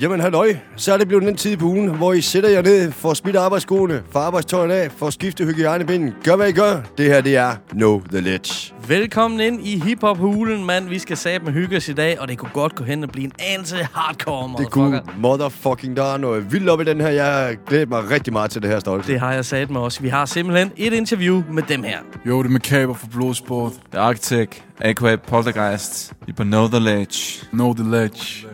[0.00, 2.92] Jamen halløj, så er det blevet den tid på ugen, hvor I sætter jer ned,
[2.92, 6.14] får smidt arbejdsskoene, får arbejdstøjen af, får skiftet hygiejnebinden.
[6.24, 6.80] Gør hvad I gør.
[6.98, 8.74] Det her, det er Know The Ledge.
[8.88, 10.88] Velkommen ind i hiphop-hulen, mand.
[10.88, 13.10] Vi skal sætte med hygge os i dag, og det kunne godt gå hen og
[13.10, 15.18] blive en anelse hardcore, Det kunne motherfucker.
[15.20, 17.08] motherfucking, der er noget vildt op i den her.
[17.08, 19.12] Jeg glæder mig rigtig meget til det her stolte.
[19.12, 20.02] Det har jeg sat med os.
[20.02, 21.98] Vi har simpelthen et interview med dem her.
[22.26, 23.72] Jo, det er Macabre for Blodsport.
[23.92, 25.16] The Architect, a.k.a.
[25.16, 26.12] Poltergeist.
[26.28, 27.46] I på Know The Ledge.
[27.52, 28.46] Know the ledge.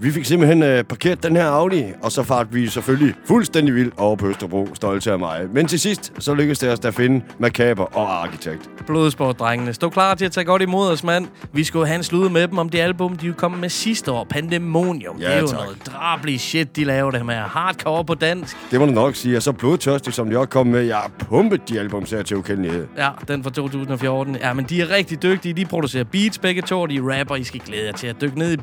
[0.00, 3.94] Vi fik simpelthen øh, parkeret den her Audi, og så fart vi selvfølgelig fuldstændig vildt
[3.96, 5.46] over på Østerbro, stolte af mig.
[5.52, 8.70] Men til sidst, så lykkedes det os at finde Macabre og Arkitekt.
[8.86, 9.72] Blodsport-drengene.
[9.72, 11.26] Stå klar til at tage godt imod os, mand.
[11.52, 14.24] Vi skulle have en slud med dem om det album, de kom med sidste år.
[14.24, 15.16] Pandemonium.
[15.20, 15.58] Ja, det er jo tak.
[15.58, 17.34] noget drabelig shit, de laver det med.
[17.34, 18.56] Hardcore på dansk.
[18.70, 20.80] Det må du nok sige, og så blodtørstig, som de også kom med.
[20.80, 22.86] Jeg har pumpet de albums her til ukendelighed.
[22.96, 24.36] Ja, den fra 2014.
[24.36, 25.52] Ja, men de er rigtig dygtige.
[25.54, 27.36] De producerer beats begge to, de er rapper.
[27.36, 28.56] I skal glæde jer til at dykke ned i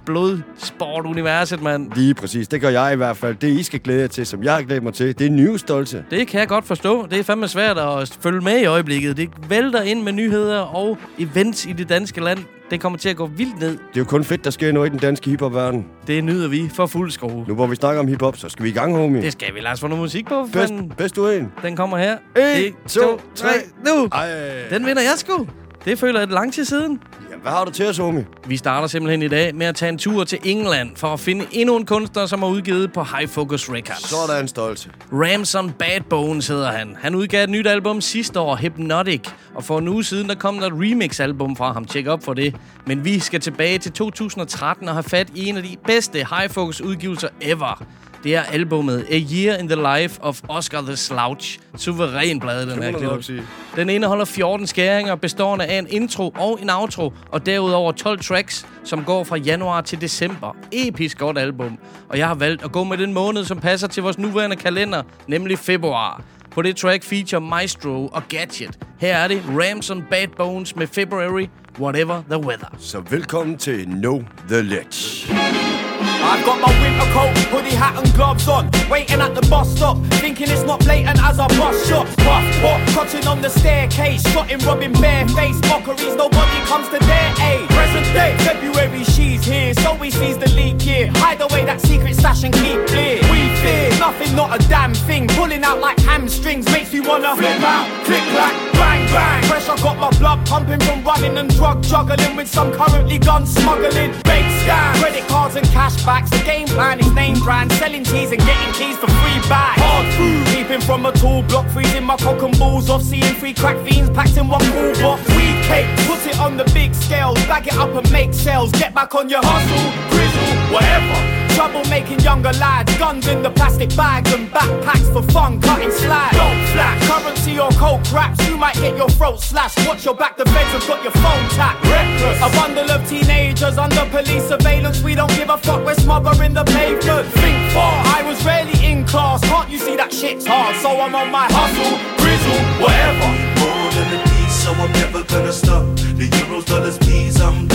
[1.22, 1.92] blodsport-universet, mand.
[1.96, 2.48] Lige præcis.
[2.48, 3.36] Det gør jeg i hvert fald.
[3.36, 6.06] Det, I skal glæde jer til, som jeg har glædet mig til, det er nyhedsstolte.
[6.12, 7.08] Det kan jeg godt forstå.
[7.08, 9.18] Det er fandme svært at følge med i øjeblikket.
[9.18, 12.40] Det vælter ind med nyheder og events i det danske land.
[12.72, 13.72] Det kommer til at gå vildt ned.
[13.72, 15.86] Det er jo kun fedt, der sker noget i den danske hiphop-verden.
[16.08, 17.46] Det nyder vi for fuld skrue.
[17.48, 19.22] Nu hvor vi snakker om hiphop, så skal vi i gang, homie.
[19.22, 19.60] Det skal vi.
[19.60, 21.52] Lad os få noget musik på, Bedst, bedst du en.
[21.64, 22.18] Den kommer her.
[22.36, 23.48] 1, 2, 3,
[23.86, 24.08] nu!
[24.12, 24.30] Ej.
[24.70, 25.48] Den vinder jeg sgu.
[25.86, 27.02] Det føler jeg et lang tid siden.
[27.32, 28.28] Ja, hvad har du til os, homie?
[28.48, 31.46] Vi starter simpelthen i dag med at tage en tur til England for at finde
[31.52, 34.10] endnu en kunstner, som er udgivet på High Focus Records.
[34.10, 34.90] Sådan stolte.
[35.12, 36.98] Ramson Bad Bones hedder han.
[37.02, 39.22] Han udgav et nyt album sidste år, Hypnotic.
[39.56, 41.86] Og for en uge siden, der kom der et remix-album fra ham.
[41.86, 42.56] Tjek op for det.
[42.88, 46.50] Men vi skal tilbage til 2013 og have fat i en af de bedste High
[46.50, 47.84] Focus udgivelser ever.
[48.24, 51.60] Det er albumet A Year in the Life of Oscar the Slouch.
[51.76, 53.40] Suveræn blad, den her klip.
[53.76, 58.66] Den indeholder 14 skæringer, bestående af en intro og en outro, og derudover 12 tracks,
[58.84, 60.56] som går fra januar til december.
[60.72, 61.78] Episk godt album.
[62.10, 65.04] Og jeg har valgt at gå med den måned, som passer til vores nuværende kalender,
[65.28, 66.24] nemlig februar.
[66.52, 68.80] På det track feature Maestro og Gadget.
[69.00, 71.46] Her er det Ramson Bad Bones med February,
[71.80, 72.68] Whatever the Weather.
[72.80, 75.91] Så velkommen til Know The Ledge.
[76.24, 78.70] I've got my winter coat, hoodie, hat and gloves on.
[78.90, 82.80] Waiting at the bus stop, thinking it's not blatant as I bust shots Puff, what,
[82.90, 87.70] cutting on the staircase Shotting, rubbing bare face, mockeries, nobody comes to their aid.
[87.70, 92.16] Present day, February, she's here So we seize the leak here, hide away that secret
[92.16, 93.20] stash and keep clear.
[93.32, 95.28] We fear, nothing, not a damn thing.
[95.30, 99.44] Pulling out like hamstrings, makes me wanna Flip out, click clack, bang bang.
[99.44, 104.12] Pressure got my blood pumping from running and drug juggling With some currently gun smuggling.
[104.24, 107.72] Bait scam, credit cards and cashbacks The game plan is name brand.
[107.74, 111.68] Selling teas and getting keys for free bags Hard food, keeping from a tall block.
[111.70, 113.04] Freezing my cock and balls off.
[113.04, 115.28] Seeing three crack fiends packed in one cool box.
[115.30, 117.34] Weed cake, put it on the big scale.
[117.52, 118.72] Bag it up and make sales.
[118.72, 123.96] Get back on your hustle, grizzle, whatever Trouble making younger lads, guns in the plastic
[123.96, 126.32] bags and backpacks for fun, cutting slack.
[126.32, 129.78] Don't flash, currency or coke raps, you might get your throat slashed.
[129.88, 131.84] Watch your back, the feds have got your phone tapped.
[131.86, 135.04] Reckless, a bundle of teenagers under police surveillance.
[135.04, 137.28] We don't give a fuck, we're smothering the pavement.
[137.34, 140.76] Think far, I was rarely in class, can't you see that shit's hard?
[140.78, 143.30] So I'm on my hustle, grizzle, whatever.
[143.60, 145.86] more than a piece, so I'm never gonna stop.
[146.18, 147.71] The euros, dollars, peas, I'm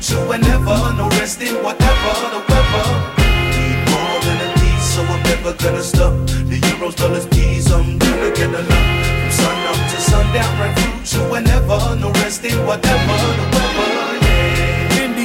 [0.00, 0.94] through to whenever.
[0.96, 2.88] No resting, whatever the weather.
[3.54, 6.12] Need more than a piece, so I'm never gonna stop.
[6.26, 8.86] The euros, dollars, peas, I'm gonna get a lot.
[9.20, 11.96] From sun up to sundown, round through to whenever.
[11.96, 13.97] No resting, whatever the weather.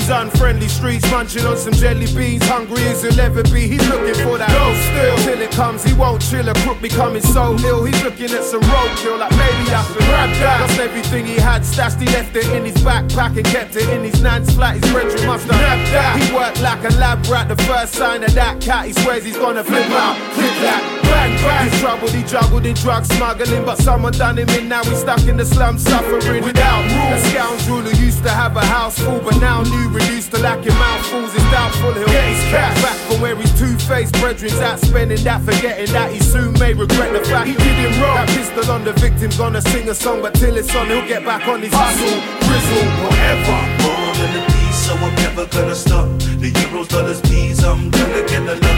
[0.04, 3.70] These unfriendly streets, munching on some jelly beans, hungry as he'll ever be.
[3.70, 5.82] He's looking for that no still till it comes.
[5.82, 6.46] He won't chill.
[6.50, 7.86] A crook becoming so ill.
[7.86, 10.60] He's looking at some roadkill, like maybe I should grab that.
[10.60, 12.02] Lost everything he had stashed.
[12.02, 14.76] He left it in his backpack and kept it in his nan's flat.
[14.76, 16.22] His brethren must have nabbed that.
[16.22, 17.48] He worked like a lab rat.
[17.48, 20.18] The first sign of that cat, he swears he's gonna flip out.
[20.34, 21.03] Click that.
[21.04, 21.70] Bang, bang.
[21.70, 24.68] He's troubled, he juggled in drug smuggling, but someone done him in.
[24.70, 27.24] Now he's stuck in the slum, suffering without rules.
[27.24, 30.76] A scoundrel who used to have a house full, but now new, reduced to lacking
[30.76, 31.34] mouthfuls.
[31.36, 35.42] It's doubtful he'll get his cash back from where his two-faced brethren's out spending that,
[35.42, 38.16] forgetting that he soon may regret the fact he did him wrong.
[38.16, 41.26] That pistol on the victim's gonna sing a song, but till it's on, he'll get
[41.26, 43.60] back on his hustle, grizzle, whatever.
[43.84, 46.08] more than the piece, so I'm never gonna stop.
[46.42, 48.73] The euros, dollars, peas, I'm gonna get a lot.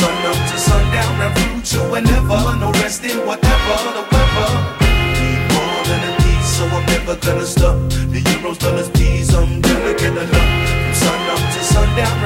[0.00, 2.56] Sun up to sundown, to whenever.
[2.56, 4.50] No resting, whatever the weather.
[5.20, 7.76] Need more than a piece, so I'm never gonna stop.
[8.08, 10.50] The euros, dollars, P's, I'm gonna get enough.
[10.84, 12.16] From sun up to sundown,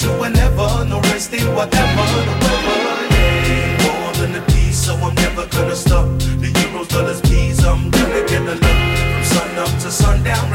[0.00, 0.84] to whenever.
[0.84, 2.78] No resting, whatever the weather.
[3.10, 6.06] Yeah, more than a piece, so I'm never gonna stop.
[6.42, 8.60] The euros, dollars, P's, I'm gonna get enough.
[8.60, 10.46] From sun up to sundown,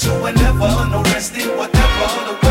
[0.00, 0.72] to whenever.
[0.88, 2.43] No resting, whatever the weather.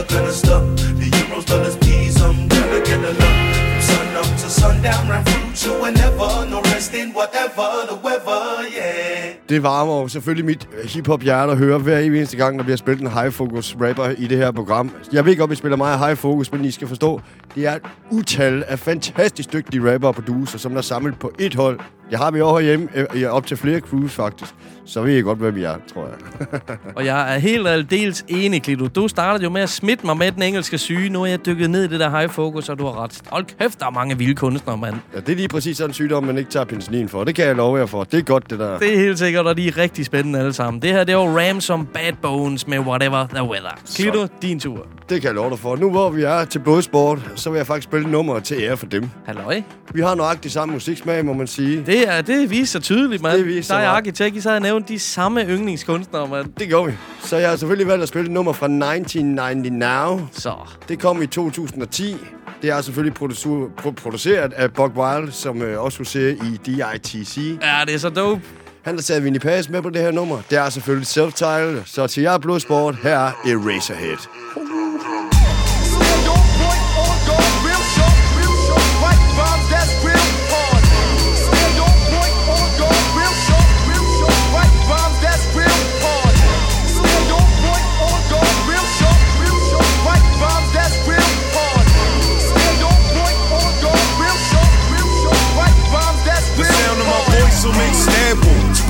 [0.00, 0.62] Never gonna stop.
[1.00, 3.38] The euros, dollars, peas, I'm gonna get enough.
[3.66, 6.30] From sun up to sundown, right through to whenever.
[6.50, 8.42] No resting, whatever the weather,
[8.76, 9.34] yeah.
[9.48, 13.02] Det varmer jo selvfølgelig mit øh, hiphop-hjerte at høre hver eneste gang, der bliver spillet
[13.02, 14.90] en high-focus rapper i det her program.
[15.12, 17.20] Jeg ved godt, vi spiller meget high-focus, men I skal forstå,
[17.54, 21.32] det er et utal af fantastisk dygtige rapper og producer, som der er samlet på
[21.38, 21.80] et hold.
[22.10, 24.54] Det har vi over hjemme, øh, op til flere crews faktisk.
[24.84, 26.60] Så ved I godt, hvem vi er, tror jeg.
[26.96, 28.86] Og jeg er helt og aldeles enig, Klito.
[28.86, 31.08] Du startede jo med at smitte mig med den engelske syge.
[31.08, 33.20] Nu er jeg dykket ned i det der high focus, og du har ret.
[33.26, 34.96] Hold kæft, der er mange vilde kunstnere, mand.
[35.14, 37.24] ja, det er lige præcis sådan en sygdom, man ikke tager penicillin for.
[37.24, 38.04] Det kan jeg love jer for.
[38.04, 38.78] Det er godt, det der.
[38.78, 40.82] Det er helt sikkert, og de er rigtig spændende alle sammen.
[40.82, 43.80] Det her, det var Ransom Bad Bones med Whatever the Weather.
[43.96, 44.86] Klito, din tur.
[45.10, 45.76] Det kan jeg love dig for.
[45.76, 48.86] Nu hvor vi er til bådsport, så vil jeg faktisk spille nummer til ære for
[48.86, 49.08] dem.
[49.26, 49.62] Halløj.
[49.94, 51.82] Vi har nøjagtigt samme musiksmag, må man sige.
[51.86, 53.38] Det, er, det viser sig tydeligt, mand.
[53.38, 56.46] Det viser Der er arkitekt, I så har jeg nævnt de samme yndlingskunstnere, mand.
[56.58, 56.96] Det gjorde vi.
[57.22, 60.20] Så jeg har selvfølgelig valgt at spille et nummer fra 1990 Now.
[60.32, 60.52] Så.
[60.88, 62.16] Det kom i 2010.
[62.62, 67.38] Det er selvfølgelig producer, pro- produceret af Buck Wild, som øh, også huserer i DITC.
[67.62, 68.40] Ja, det er så dope.
[68.82, 70.38] Han har taget Vinnie Pass med på det her nummer.
[70.50, 71.82] Det er selvfølgelig self-titled.
[71.86, 74.16] Så til jer Blodsport, her er Eraserhead.
[74.18, 74.79] Stand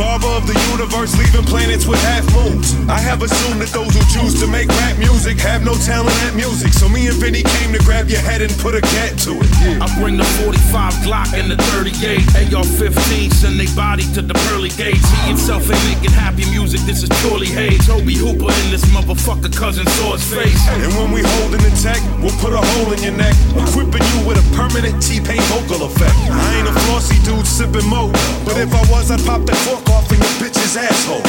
[0.00, 0.09] far.
[0.40, 2.72] Of the universe, leaving planets with half moons.
[2.88, 6.32] I have assumed that those who choose to make rap music have no talent at
[6.32, 6.72] music.
[6.72, 9.50] So me and Vinny came to grab your head and put a cat to it.
[9.84, 14.72] I bring the 45 Glock and the 38 AR-15, send they body to the pearly
[14.80, 15.04] gates.
[15.20, 17.84] He himself ain't making happy music, this is purely hate.
[17.84, 20.62] Toby Hooper in this motherfucker cousin saw his face.
[20.72, 24.18] And when we holding the tech, we'll put a hole in your neck, equipping you
[24.24, 26.16] with a permanent T-Pain vocal effect.
[26.32, 28.08] I ain't a flossy dude sipping mo,
[28.48, 31.22] but if I was, I'd pop the cork off in your bitch's asshole.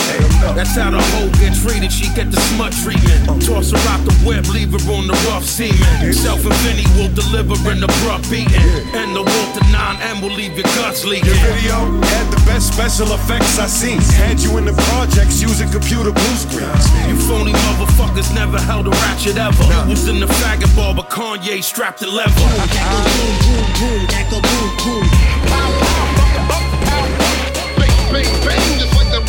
[0.54, 3.42] That's how the hoe get treated, she get the smut treatment.
[3.42, 6.14] Toss her out the web, leave her on the rough semen.
[6.14, 8.62] Self and Vinny will deliver an abrupt beating.
[8.94, 11.32] And the Walter 9M will leave your guts leaking.
[11.32, 11.78] Your video
[12.14, 14.02] had the best special effects I seen.
[14.20, 16.86] Had you in the projects using computer blue screens.
[17.08, 19.64] You phony motherfuckers never held a ratchet ever.
[19.64, 22.32] You was in the faggot bar, but Kanye strapped the lever.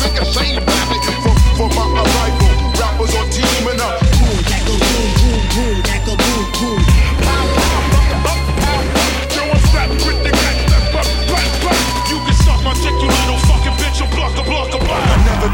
[0.03, 4.01] For my arrival, rappers on teaming up.
[4.67, 5.22] Yo,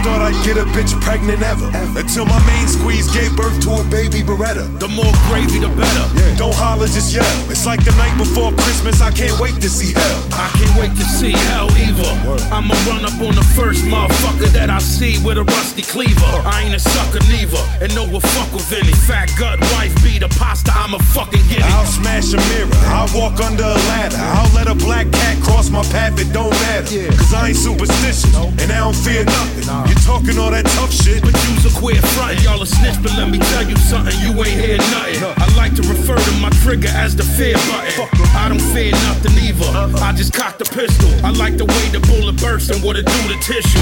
[0.03, 1.67] thought I'd get a bitch pregnant ever.
[1.97, 4.67] Until my main squeeze gave birth to a baby Beretta.
[4.79, 6.05] The more gravy, the better.
[6.37, 7.25] Don't holler, just yell.
[7.49, 10.19] It's like the night before Christmas, I can't wait to see hell.
[10.33, 12.11] I can't wait to see hell either.
[12.51, 16.33] I'ma run up on the first motherfucker that I see with a rusty cleaver.
[16.45, 20.23] I ain't a sucker neither, and no will fuck with any fat gut wife beat
[20.23, 20.71] a pasta.
[20.73, 21.71] I'ma fucking get it.
[21.75, 24.17] I'll smash a mirror, I'll walk under a ladder.
[24.17, 27.09] I'll let a black cat cross my path, it don't matter.
[27.17, 29.88] Cause I ain't superstitious, and I don't fear nothing.
[29.89, 32.37] You're talking all that tough shit, But you's a queer front.
[32.45, 34.13] Y'all a snitch, but let me tell you something.
[34.21, 35.17] You ain't hear nothing.
[35.25, 38.05] I like to refer to my trigger as the fear button.
[38.37, 39.65] I don't fear nothing either.
[40.05, 41.09] I just cock the pistol.
[41.25, 43.81] I like the way the bullet bursts and what it do to tissue.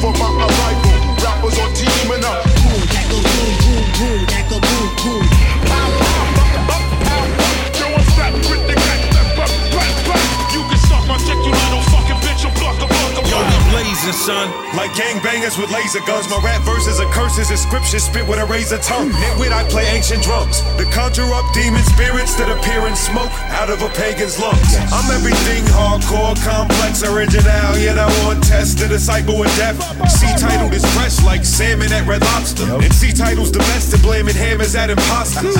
[0.00, 2.45] For my arrival, rappers on teaming up.
[14.16, 14.48] Son.
[14.74, 18.46] Like gangbangers with laser guns, my rap verses are curses and scriptures spit with a
[18.46, 19.12] razor tongue.
[19.12, 20.64] Nitwit, I play ancient drums.
[20.80, 24.72] To conjure up demon spirits that appear in smoke out of a pagan's lungs.
[24.88, 29.76] I'm everything hardcore, complex, original, yet I want test the disciple of death.
[30.08, 32.64] C titled is fresh like salmon at Red Lobster.
[32.80, 35.56] And C title's the best at blaming hammers at imposters.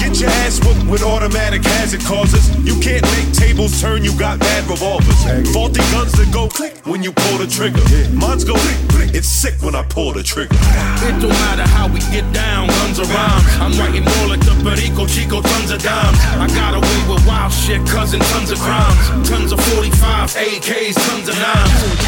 [0.00, 2.48] Get your ass whooped with automatic hazard causes.
[2.64, 5.20] You can't make tables turn, you got bad revolvers.
[5.52, 7.82] Faulty guns that go click when you pull the trigger.
[8.14, 9.10] Mines go click, click.
[9.14, 10.54] It's sick when I pull the trigger.
[11.02, 13.42] It don't matter how we get down, guns around.
[13.58, 16.18] I'm writing more like the Perico Chico, tons of dimes.
[16.38, 19.28] I got away with wild shit, cousin, tons of crimes.
[19.28, 21.98] Tons of 45, AKs, tons of nines.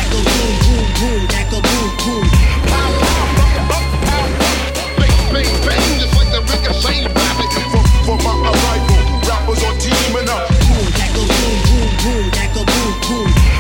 [5.31, 7.51] Bang, bang, just like the ricochet rabbit.
[7.71, 10.47] For, for my arrival, rappers are teaming up.
[10.49, 13.60] Boom, that go boom, boom, boom, that go boom, boom.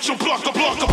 [0.00, 0.89] Fucking bitch, you block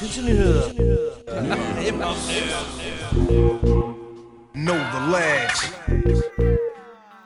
[0.00, 0.08] Know
[4.74, 5.74] the lads.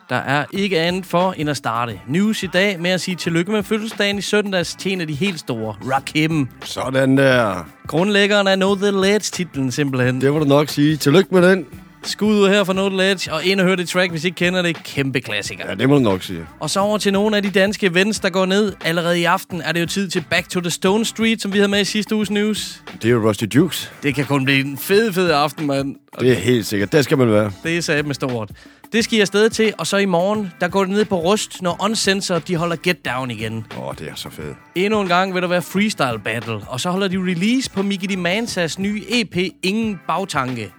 [0.09, 3.51] Der er ikke andet for end at starte news i dag med at sige tillykke
[3.51, 6.47] med fødselsdagen i søndags til en af de helt store, Rakim.
[6.63, 7.69] Sådan der.
[7.87, 10.21] Grundlæggeren af Know The Ledge-titlen simpelthen.
[10.21, 10.97] Det må du nok sige.
[10.97, 11.65] Tillykke med den.
[12.05, 14.27] Skud ud her for Know The Ledge, og ind og hør det track, hvis I
[14.27, 14.83] ikke kender det.
[14.83, 15.69] Kæmpe klassiker.
[15.69, 16.45] Ja, det må du nok sige.
[16.59, 18.73] Og så over til nogle af de danske events, der går ned.
[18.85, 21.57] Allerede i aften er det jo tid til Back to the Stone Street, som vi
[21.57, 22.83] havde med i sidste uges news.
[23.01, 23.91] Det er jo Rusty Jukes.
[24.03, 25.95] Det kan kun blive en fed, fed aften, mand.
[26.13, 26.91] Og Det er helt sikkert.
[26.91, 27.51] Der skal man være.
[27.63, 28.49] Det er sat med stort.
[28.93, 31.61] Det skal I afsted til, og så i morgen, der går det ned på Rust,
[31.61, 33.65] når Uncensored, de holder Get Down igen.
[33.77, 34.57] Åh, oh, det er så fedt.
[34.75, 38.15] Endnu en gang vil der være freestyle battle, og så holder de release på Mickey
[38.15, 40.71] Mansas nye EP Ingen Bagtanke.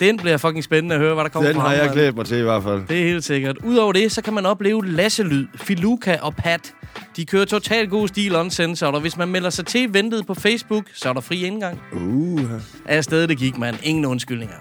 [0.00, 2.16] Den bliver fucking spændende at høre, hvad der kommer Den fra har ham, jeg glædet
[2.16, 2.82] mig til i hvert fald.
[2.88, 3.56] Det er helt sikkert.
[3.64, 6.72] Udover det, så kan man opleve Lasselyd, Filuka og Pat.
[7.16, 10.84] De kører totalt god stil uncensored, og hvis man melder sig til eventet på Facebook,
[10.94, 11.80] så er der fri indgang.
[11.92, 12.40] Uh,
[12.84, 13.74] Af stedet det gik, man.
[13.82, 14.56] Ingen undskyldninger.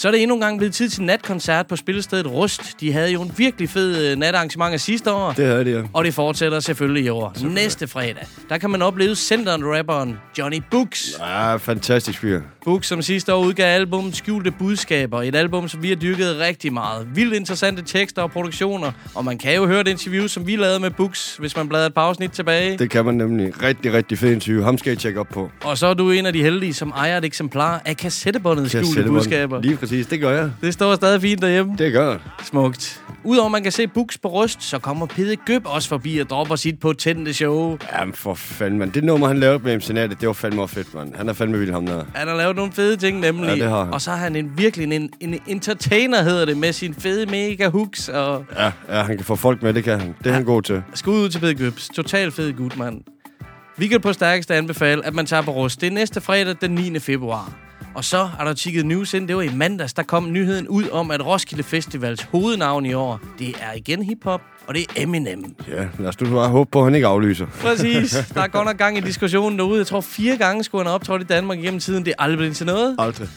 [0.00, 2.80] Så er det endnu en gang blevet tid til natkoncert på spillestedet Rust.
[2.80, 5.32] De havde jo en virkelig fed øh, natarrangement af sidste år.
[5.32, 5.82] det havde de, ja.
[5.92, 7.34] Og det fortsætter selvfølgelig i år.
[7.44, 11.16] Næste fredag, der kan man opleve centeren-rapperen Johnny Books.
[11.18, 12.40] Ja, fantastisk fyr.
[12.64, 15.22] Books, som sidste år udgav albumet Skjulte Budskaber.
[15.22, 17.08] Et album, som vi har dyrket rigtig meget.
[17.14, 18.92] Vildt interessante tekster og produktioner.
[19.14, 21.86] Og man kan jo høre det interview, som vi lavede med Books, hvis man bladrer
[21.86, 22.78] et par afsnit tilbage.
[22.78, 23.62] Det kan man nemlig.
[23.62, 24.62] Rigtig, rigtig fed interview.
[24.62, 25.50] Ham skal I tjekke op på.
[25.64, 29.02] Og så er du en af de heldige, som ejer et eksemplar af kassettebåndet Skjulte.
[29.02, 29.60] Budskaber.
[29.60, 30.06] Lige præcis.
[30.06, 30.50] Det gør jeg.
[30.60, 31.74] Det står stadig fint derhjemme.
[31.78, 32.18] Det gør jeg.
[32.44, 33.02] Smukt.
[33.24, 36.30] Udover at man kan se Books på Rust, så kommer Pede Gøb også forbi og
[36.30, 37.78] dropper sit potente show.
[37.98, 38.92] Jamen for fanden, mand.
[38.92, 41.14] Det nummer, han lavede med MC Nat, det var fandme fedt, mand.
[41.14, 42.04] Han er fandme vild, ham der.
[42.14, 43.48] Han har lavet nogle fede ting, nemlig.
[43.48, 43.94] Ja, det har han.
[43.94, 47.68] Og så er han en, virkelig en, en entertainer, hedder det, med sin fede mega
[47.68, 48.08] hooks.
[48.08, 50.14] Og Ja, ja, han kan få folk med, det kan han.
[50.24, 50.82] Det er han god til.
[50.94, 51.88] skud ud til Pede Gøbs.
[51.88, 53.00] Total fed gut, mand.
[53.76, 55.80] Vi kan på stærkeste anbefale, at man tager på Rust.
[55.80, 56.98] Det er næste fredag, den 9.
[56.98, 57.69] februar.
[57.94, 59.28] Og så er der tjekket news ind.
[59.28, 63.20] Det var i mandags, der kom nyheden ud om, at Roskilde Festivals hovednavn i år,
[63.38, 65.54] det er igen hiphop, og det er Eminem.
[65.68, 67.46] Ja, lad os nu bare håbe på, at han ikke aflyser.
[67.46, 68.10] Præcis.
[68.34, 69.78] Der er godt nok gang i diskussionen derude.
[69.78, 72.04] Jeg tror, fire gange skulle han optrådt i Danmark igennem tiden.
[72.04, 72.96] Det er aldrig blevet til noget.
[72.98, 73.28] Aldrig.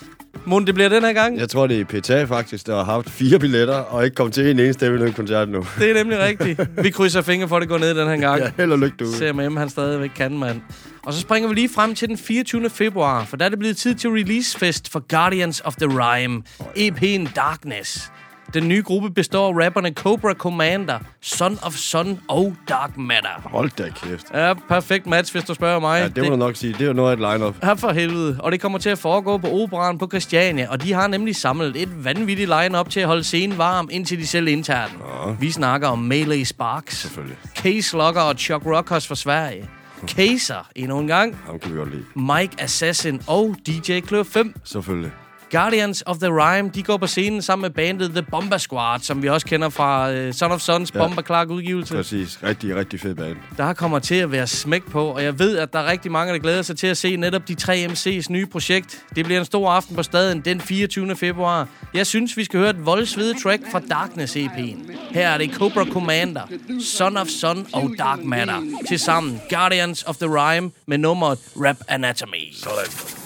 [0.46, 1.40] Mon, det bliver den her gang?
[1.40, 4.52] Jeg tror, det er PTA faktisk, der har haft fire billetter, og ikke kommet til
[4.52, 5.66] en eneste Eminem koncert nu.
[5.80, 6.62] Det er nemlig rigtigt.
[6.84, 8.42] Vi krydser fingre for, at det går ned den her gang.
[8.42, 9.18] Ja, held og lykke derude.
[9.18, 10.62] Se om M, han stadigvæk kan, mand.
[11.06, 12.70] Og så springer vi lige frem til den 24.
[12.70, 17.34] februar, for der er det blevet tid til releasefest for Guardians of the Rhyme, EP'en
[17.36, 18.12] Darkness.
[18.54, 23.30] Den nye gruppe består af rapperne Cobra Commander, Son of Sun og Dark Matter.
[23.44, 24.26] Hold da kæft.
[24.34, 26.02] Ja, perfekt match, hvis du spørger mig.
[26.02, 26.74] Ja, det må du nok sige.
[26.74, 27.56] Det er jo noget af et line-up.
[27.64, 28.38] Ja, for helvede.
[28.40, 31.82] Og det kommer til at foregå på Operan på Christiania, og de har nemlig samlet
[31.82, 34.98] et vanvittigt line-up til at holde scenen varm, indtil de selv indtager den.
[35.28, 35.32] Ja.
[35.40, 37.38] Vi snakker om Melee Sparks, Selvfølgelig.
[37.56, 39.70] Case Locker og Chuck Rockers fra Sverige.
[40.08, 42.04] Kaser endnu en gang, Ham kan vi godt lide.
[42.16, 44.54] Mike Assassin og DJ Klør 5.
[44.64, 45.12] Selvfølgelig.
[45.54, 49.24] Guardians of the Rhyme, de går på scenen sammen med bandet The Bomber Squad, som
[49.24, 51.00] vi også kender fra uh, Son of Sons ja.
[51.00, 51.96] Bomber Clark udgivelse.
[51.96, 52.40] Præcis.
[52.44, 53.38] Rigtig, rigtig fed band.
[53.58, 56.34] Der kommer til at være smæk på, og jeg ved, at der er rigtig mange,
[56.34, 59.04] der glæder sig til at se netop de tre MC's nye projekt.
[59.16, 61.16] Det bliver en stor aften på staden den 24.
[61.16, 61.68] februar.
[61.94, 64.92] Jeg synes, vi skal høre et voldsvede track fra Darkness EP'en.
[65.12, 66.42] Her er det Cobra Commander,
[66.82, 68.62] Son of Sun og Dark Matter.
[68.88, 72.54] Til sammen Guardians of the Rhyme med nummeret Rap Anatomy.
[72.54, 73.23] Sådan.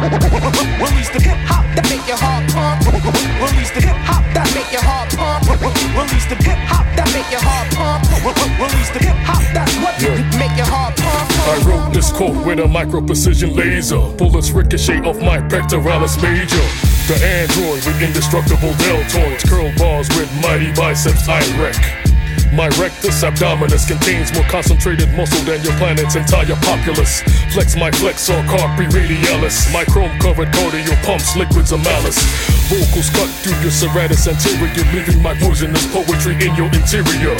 [0.00, 2.80] Release the hip hop that make your heart pump.
[2.88, 5.44] Release the hip hop that make your heart pump.
[5.92, 8.08] Release the hip hop that make your heart pump.
[8.56, 10.00] Release the hip hop that's what
[10.40, 11.28] make your heart pump.
[11.44, 14.00] I wrote this quote with a micro precision laser.
[14.16, 16.64] Bullets ricochet off my pectoralis major.
[17.04, 22.09] The android with indestructible deltoids, curl bars with mighty biceps I wreck.
[22.52, 27.22] My rectus abdominis contains more concentrated muscle than your planet's entire populace.
[27.54, 29.72] Flex my flexor carpi radialis.
[29.72, 32.18] My chrome covered cardio pumps liquids of malice.
[32.66, 37.38] Vocals cut through your serratus anterior, leaving my poisonous poetry in your interior.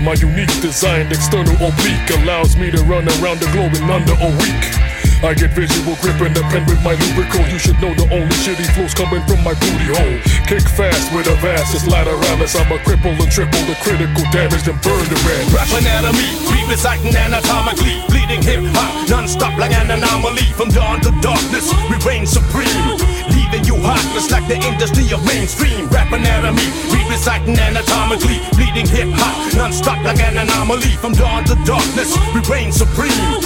[0.00, 4.30] My unique designed external oblique allows me to run around the globe in under a
[4.38, 5.01] week.
[5.22, 7.46] I get visual grip in the pen with my lubrical.
[7.46, 10.18] You should know the only shitty flows coming from my booty hole.
[10.50, 12.58] Kick fast with a vastus lateralis.
[12.58, 15.46] I'm a cripple and triple the critical damage and burn the red.
[15.54, 20.50] Rap anatomy, representing anatomically, bleeding hip hop, non-stop like an anomaly.
[20.58, 22.98] From dawn to darkness, we reign supreme,
[23.30, 25.86] leaving you heartless like the industry of mainstream.
[25.94, 30.98] Rap anatomy, representing anatomically, bleeding hip hop, non-stop like an anomaly.
[30.98, 33.38] From dawn to darkness, we reign supreme,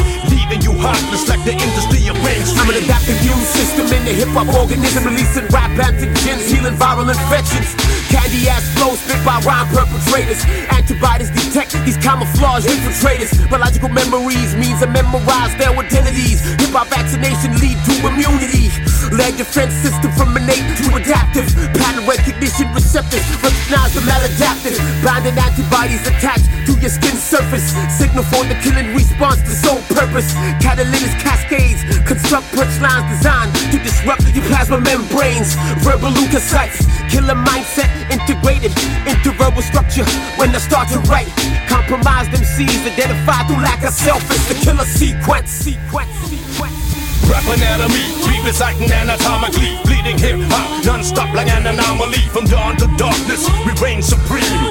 [0.47, 2.63] leaving you heartless like the industry of mainstream.
[2.63, 7.11] I'm an adaptive immune system in the hip hop organism, releasing rap antigens, healing viral
[7.11, 7.75] infections.
[8.07, 10.47] Candy ass flows spit by rhyme perpetrators.
[10.71, 13.35] Antibodies detect these camouflage infiltrators.
[13.51, 16.43] Biological memories means I memorize their identities.
[16.63, 18.71] Hip hop vaccination lead to immunity.
[19.11, 21.47] Leg defense system from innate to adaptive.
[21.75, 24.79] Pattern recognition receptors recognize the maladaptive.
[25.03, 27.75] Binding antibodies attached to your skin surface.
[27.99, 30.36] Signal for the killing response to sole purpose.
[30.61, 35.55] Catalytic cascades construct punchlines designed to disrupt your plasma membranes.
[35.83, 38.73] Verbal leukocytes, killer mindset integrated
[39.07, 40.05] into verbal structure.
[40.37, 41.29] When I start to write,
[41.69, 44.23] compromised MCs identified through lack of self.
[44.31, 46.87] It's the killer sequence, sequence, sequence.
[47.27, 52.23] Rap anatomy, representing anatomically, bleeding hip hop, non-stop like an anomaly.
[52.31, 54.71] From dawn to darkness, we reign supreme,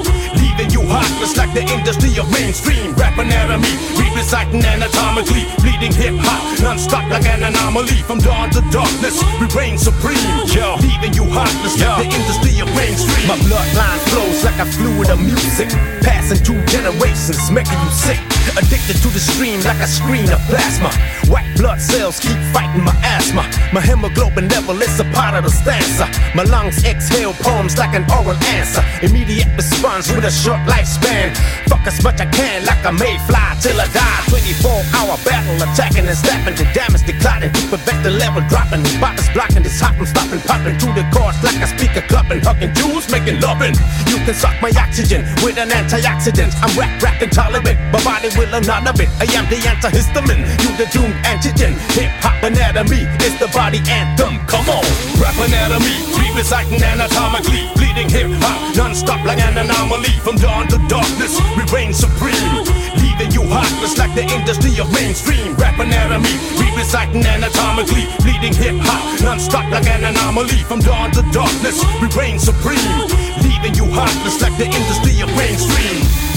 [0.56, 2.94] leaving you heartless like the industry of mainstream.
[2.94, 3.68] Rap anatomy,
[4.16, 8.00] reciting anatomically, bleeding hip hop, non-stop like an anomaly.
[8.08, 10.16] From dawn to darkness, we reign supreme,
[10.48, 13.28] yo, leaving you heartless like the industry of mainstream.
[13.28, 15.68] My bloodline flows like a fluid of music,
[16.00, 18.20] passing through generations, making you sick.
[18.56, 20.88] Addicted to the stream like a screen of plasma.
[21.28, 23.44] White blood cells keep fighting my asthma.
[23.72, 26.08] My hemoglobin level is a part of the stanza.
[26.34, 28.82] My lungs exhale poems like an oral answer.
[29.02, 31.34] Immediate response with a short lifespan.
[31.66, 34.22] Fuck as much I can like a mayfly till I die.
[34.30, 38.86] 24 hour battle attacking and snapping the damage declining prevent the level dropping.
[39.02, 42.70] Bottles blocking this hot and stopping, popping through the chords like a speaker clubbing, hugging
[42.78, 43.74] Jews, making loving.
[44.06, 46.54] You can suck my oxygen with an antioxidant.
[46.62, 47.78] I'm rap rap intolerant.
[47.90, 49.10] My body will none of it.
[49.18, 50.46] I am the antihistamine.
[50.62, 51.74] You the doomed antigen.
[51.98, 54.38] Hip hop anatomy is the body anthem.
[54.46, 54.86] Come on.
[55.18, 60.12] Rap anatomy, representing anatomically, bleeding hip hop, non-stop like an anomaly.
[60.20, 62.64] From dawn to darkness, we reign supreme,
[63.00, 65.54] leaving you heartless like the industry of mainstream.
[65.56, 70.60] Rap anatomy, representing anatomically, bleeding hip hop, non-stop like an anomaly.
[70.68, 73.08] From dawn to darkness, we reign supreme,
[73.40, 76.35] leaving you heartless like the industry of mainstream.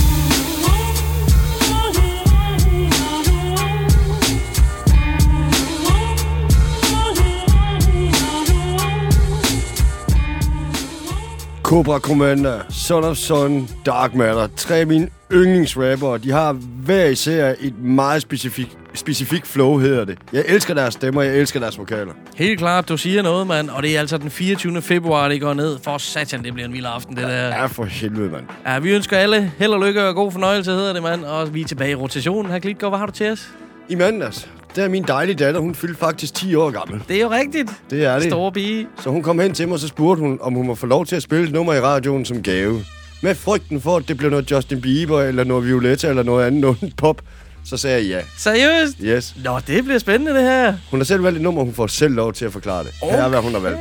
[11.70, 14.48] Cobra Commander, Son of Son, Dark Matter.
[14.56, 16.18] Tre af mine yndlingsrapper.
[16.18, 16.54] De har
[16.86, 20.18] hver især et meget specifik, specifik flow, hedder det.
[20.34, 22.12] Jeg elsker deres stemmer, jeg elsker deres vokaler.
[22.36, 23.70] Helt klart, du siger noget, mand.
[23.70, 24.82] Og det er altså den 24.
[24.82, 25.78] februar, det går ned.
[25.84, 27.48] For satan, det bliver en vild aften, det der.
[27.48, 28.46] Ja, for helvede, mand.
[28.68, 31.26] Ja, vi ønsker alle held og lykke og god fornøjelse, hedder det, mand.
[31.26, 32.52] Og vi er tilbage i rotationen.
[32.52, 33.50] Her Klitgaard, hvad har du til os?
[33.90, 37.02] I mandags, der er min dejlige datter, hun fyldte faktisk 10 år gammel.
[37.08, 37.72] Det er jo rigtigt.
[37.90, 38.24] Det er det.
[38.24, 38.88] Store pige.
[39.04, 41.06] Så hun kom hen til mig, og så spurgte hun, om hun må få lov
[41.06, 42.86] til at spille et nummer i radioen som gave.
[43.22, 46.62] Med frygten for, at det blev noget Justin Bieber, eller noget Violetta, eller noget andet,
[46.62, 47.22] noget pop.
[47.66, 48.20] Så sagde jeg ja.
[48.38, 48.98] Seriøst?
[49.02, 49.36] Yes.
[49.44, 50.74] Nå, det bliver spændende, det her.
[50.92, 52.92] Hun har selv valgt et nummer, hun får selv lov til at forklare det.
[53.02, 53.16] Okay.
[53.16, 53.80] Her er, hvad hun har valgt.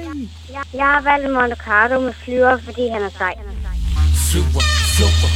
[0.52, 3.34] Jeg, jeg har valgt Monte Carlo med flyver, fordi han er sej.
[4.30, 4.62] Flyver,
[4.96, 5.30] flyver,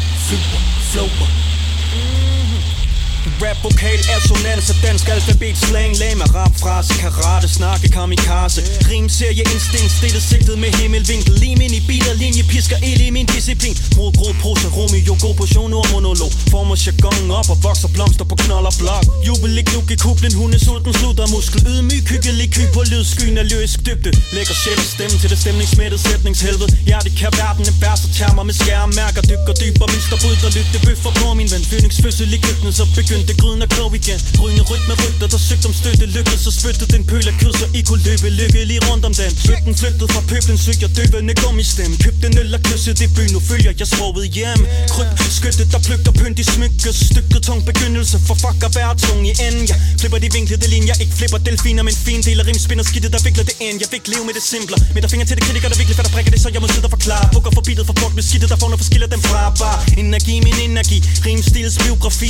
[3.42, 8.60] Rap-vokal, assonanser, dansk alfabet, slang, lama, rap, frase, karate, snakke, kamikaze.
[8.90, 11.34] Rim, serie, instinkt, stille sigtet med himmelvinkel.
[11.42, 13.76] Lim ind i biler, linje, pisker, ild i min disciplin.
[13.96, 16.32] Mod grå, pose, Romeo, god portion, ord, monolog.
[16.50, 19.04] Former jargon op og vokser blomster på knold og blok.
[19.26, 21.60] Jubel, ikke luk kublen, hunde, sulten, slutter muskel.
[21.72, 24.10] Ydmyg, hyggelig, ky på lyd, skyen er lyrisk dybde.
[24.36, 26.68] Lægger sjæl og stemme til det stemningsmættede sætningshelvede.
[26.90, 29.22] Ja, det kan verden en vers og termer med skærmærker.
[29.30, 30.78] Dykker dybere, mister bud lytte.
[30.86, 31.62] Bøffer på min ven.
[31.70, 34.20] Phoenix fødsel i køkkenet, så begynder begyndte gryden at glo igen.
[34.42, 36.04] Rygende med rygter, der søgte om støtte.
[36.16, 39.32] Lykkede så spyttede den pøl af kød, så I kunne løbe lykkelig rundt om den.
[39.48, 43.32] Bøtten flyttede fra pøblen, søg jeg døbende gummistemme Købte en øl og kysset i byen,
[43.36, 44.60] nu følger jeg sproget hjem.
[44.94, 49.20] Kryb, skytte, der pløgter pynt i smykkes Stykket tung begyndelse, for fuck at være tung
[49.30, 52.84] i enden Jeg flipper de vinklede linjer, ikke flipper delfiner Men fin del af rimspinder
[52.90, 53.76] skidtet, der vikler det ind.
[53.82, 55.96] Jeg vil ikke leve med det simpler Med der finger til det kritiker, der virkelig
[55.98, 57.24] fatter prikker det Så jeg må sidde og forklare.
[57.34, 60.34] Bukker for bitet for fuck med skidtet, der får noget forskiller dem fra Bare energi,
[60.46, 60.98] min energi.
[61.26, 62.28] Rimstils biografi,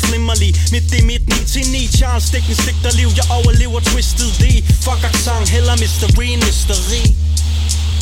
[0.00, 3.08] svimmerlig Midt i mit 9 til 9 Charles Dickens digter liv.
[3.20, 4.44] Jeg overlever twisted D.
[4.84, 7.04] Fuck accent, heller mystery end mystery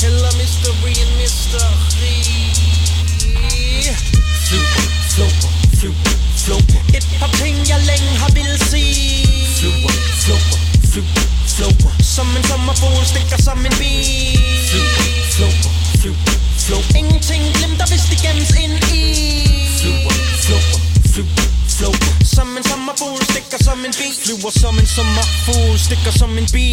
[0.04, 2.16] Heller mystery end mystery
[4.46, 9.26] Fluper, fluper, fluper, fluper Et par ting jeg længe har ville sige.
[9.58, 10.58] Fluper, fluper,
[10.92, 11.24] fluper,
[11.56, 13.92] fluper Som en sommerfugl stikker som en bi.
[14.70, 15.04] Fluper,
[15.34, 16.32] fluper, fluper,
[16.64, 19.02] fluper Ingenting glemter hvis det gemmes ind i.
[19.80, 20.80] Fluper, fluper,
[21.12, 21.94] fluper, flow.
[22.34, 24.08] Som en sommerfugl stikker som en bi.
[24.22, 26.68] Flyver som en sommerfugl stikker som en bi.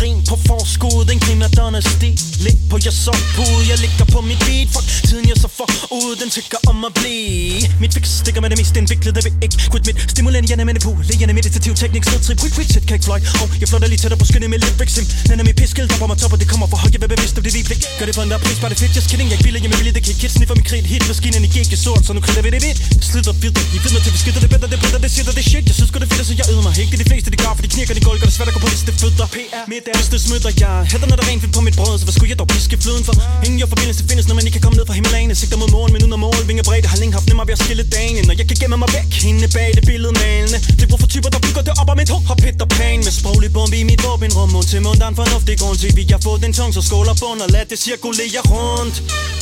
[0.00, 2.10] Rim på forskud, en primadonna sti
[2.44, 4.68] Læg på jeg sovepude, jeg ligger på mit beat.
[4.74, 5.68] Fuck tiden jeg så for
[5.98, 7.62] ud, den tykker om at blive.
[7.82, 9.96] Mit fix stikker med det mest indviklede vil ikke Quit mit.
[10.14, 13.18] Stimulerende hjerne med det på Lægerne meditativ teknik, stedtrip, quick, quick, shit, kan ikke fly
[13.38, 15.04] Hov, jeg flotter lige tættere på skinnet med lyrics Sim,
[15.40, 17.34] er mit piskel, der var mig top, og det kommer for højt Jeg vil bevidst
[17.38, 19.28] om det lige blik Gør det for en der pris, bare det fedt, just kidding
[19.30, 21.50] Jeg ikke bilder, jeg med vilje, det kan ikke sniffer mit krit Hit, maskinen i
[21.54, 24.40] gik, sort, så nu kritter vi det vidt Slider videre, I vidner til vi skitter
[24.44, 25.64] det bedre, det bedre, det siger det shit.
[25.70, 26.72] Jeg synes godt det fedt, så jeg yder mig.
[26.82, 28.54] Ikke det de fleste, de gør, for de knirker, de gulv, gør det svært at
[28.56, 29.26] gå på liste fødder.
[29.36, 30.76] PR, mit ærste smødder, jeg.
[30.90, 32.76] Hætter, når der er rent fedt på mit brød Så hvad skulle jeg dog piske
[32.84, 33.14] fløden for?
[33.46, 35.92] Ingen jeg forbindelse findes, når man ikke kan komme ned fra Himalayen Sigter mod morgen,
[35.94, 38.34] men uden at mål, vinger bredt Har længe haft nemmere ved at skille dagen Når
[38.40, 40.58] jeg kan gemme mig væk, hende bag det billede malende.
[40.78, 43.12] Det er for typer, der bygger det op af mit hoved Har Peter Pan med
[43.20, 44.48] sproglig bombe i mit våbenrum.
[44.54, 46.82] Mund til mund, der er en fornuftig grund til Vi har fået den tung, så
[46.88, 48.96] skåler bund Og lad det cirkulere rundt,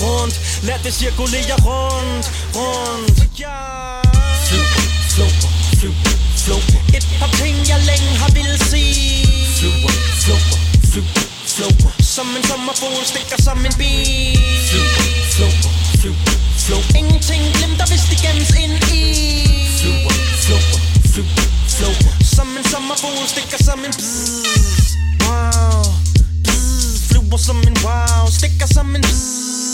[0.05, 0.35] rundt.
[0.69, 2.27] Lad det cirkulere rundt,
[2.59, 3.17] rundt.
[3.41, 4.06] Ja
[4.49, 4.83] Fluper,
[5.15, 6.11] fluper, fluper,
[6.45, 9.27] fluper Et par ting jeg længe har ville sige.
[9.59, 10.59] Fluper, fluper,
[10.93, 13.91] fluper, fluper Som en sommerfugl stikker som en bi.
[14.69, 15.05] Fluper,
[15.35, 16.33] fluper, fluper,
[16.65, 19.03] fluper Ingenting glemter hvis de gemmes ind i.
[19.81, 20.81] Fluper, fluper,
[21.13, 24.89] fluper, fluper Som en sommerfugl stikker som en bzzz
[25.25, 25.83] Wow,
[26.45, 29.66] bzzz Fluper som en wow, stikker som en bzzz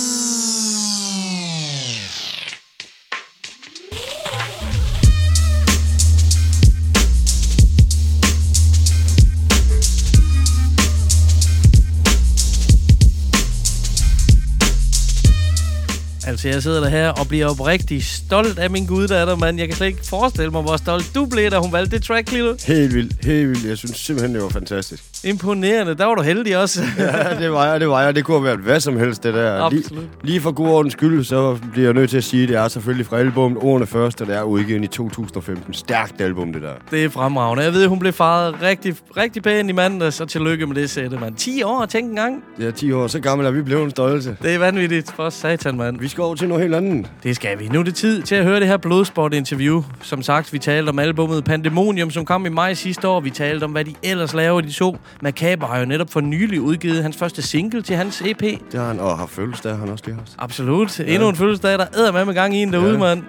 [16.45, 19.59] Altså, jeg sidder der her og bliver oprigtig stolt af min guddatter, mand.
[19.59, 22.33] Jeg kan slet ikke forestille mig, hvor stolt du blev, da hun valgte det track,
[22.33, 22.57] Lilo.
[22.67, 23.65] Helt vildt, helt vildt.
[23.65, 25.12] Jeg synes simpelthen, det var fantastisk.
[25.25, 25.95] Imponerende.
[25.95, 26.83] Der var du heldig også.
[26.99, 28.15] ja, det var jeg, det var jeg.
[28.15, 29.71] Det kunne have været hvad som helst, det der.
[29.71, 30.05] Lige, Absolut.
[30.23, 32.69] lige for god ordens skyld, så bliver jeg nødt til at sige, at det er
[32.69, 35.75] selvfølgelig fra albumet Ordene Først, og det er udgivet i 2015.
[35.75, 36.73] Stærkt album, det der.
[36.91, 37.65] Det er fremragende.
[37.65, 41.19] Jeg ved, hun blev faret rigtig, rigtig pæn i mandags, så tillykke med det sætte,
[41.19, 41.35] mand.
[41.35, 42.45] 10 år, tænk en gang.
[42.61, 44.37] Er 10 år, så gammel er vi blevet en stolte.
[44.43, 45.13] Det er vanvittigt.
[45.17, 45.99] For satan, mand.
[45.99, 47.11] Vi skal over til noget helt andet.
[47.23, 47.69] Det skal vi.
[47.69, 49.83] Nu er det tid til at høre det her Blodsport-interview.
[50.03, 53.21] Som sagt, vi talte om albummet Pandemonium, som kom i maj sidste år.
[53.21, 54.97] Vi talte om, hvad de ellers laver, de to.
[55.23, 58.41] Macabre har jo netop for nylig udgivet hans første single til hans EP.
[58.41, 60.33] Det har han, og har fødselsdag, han også lige haft.
[60.39, 61.01] Absolut.
[61.01, 61.05] Ja.
[61.15, 62.99] Endnu en fødselsdag, der æder med med gang i en derude, Ja.
[62.99, 63.23] mand.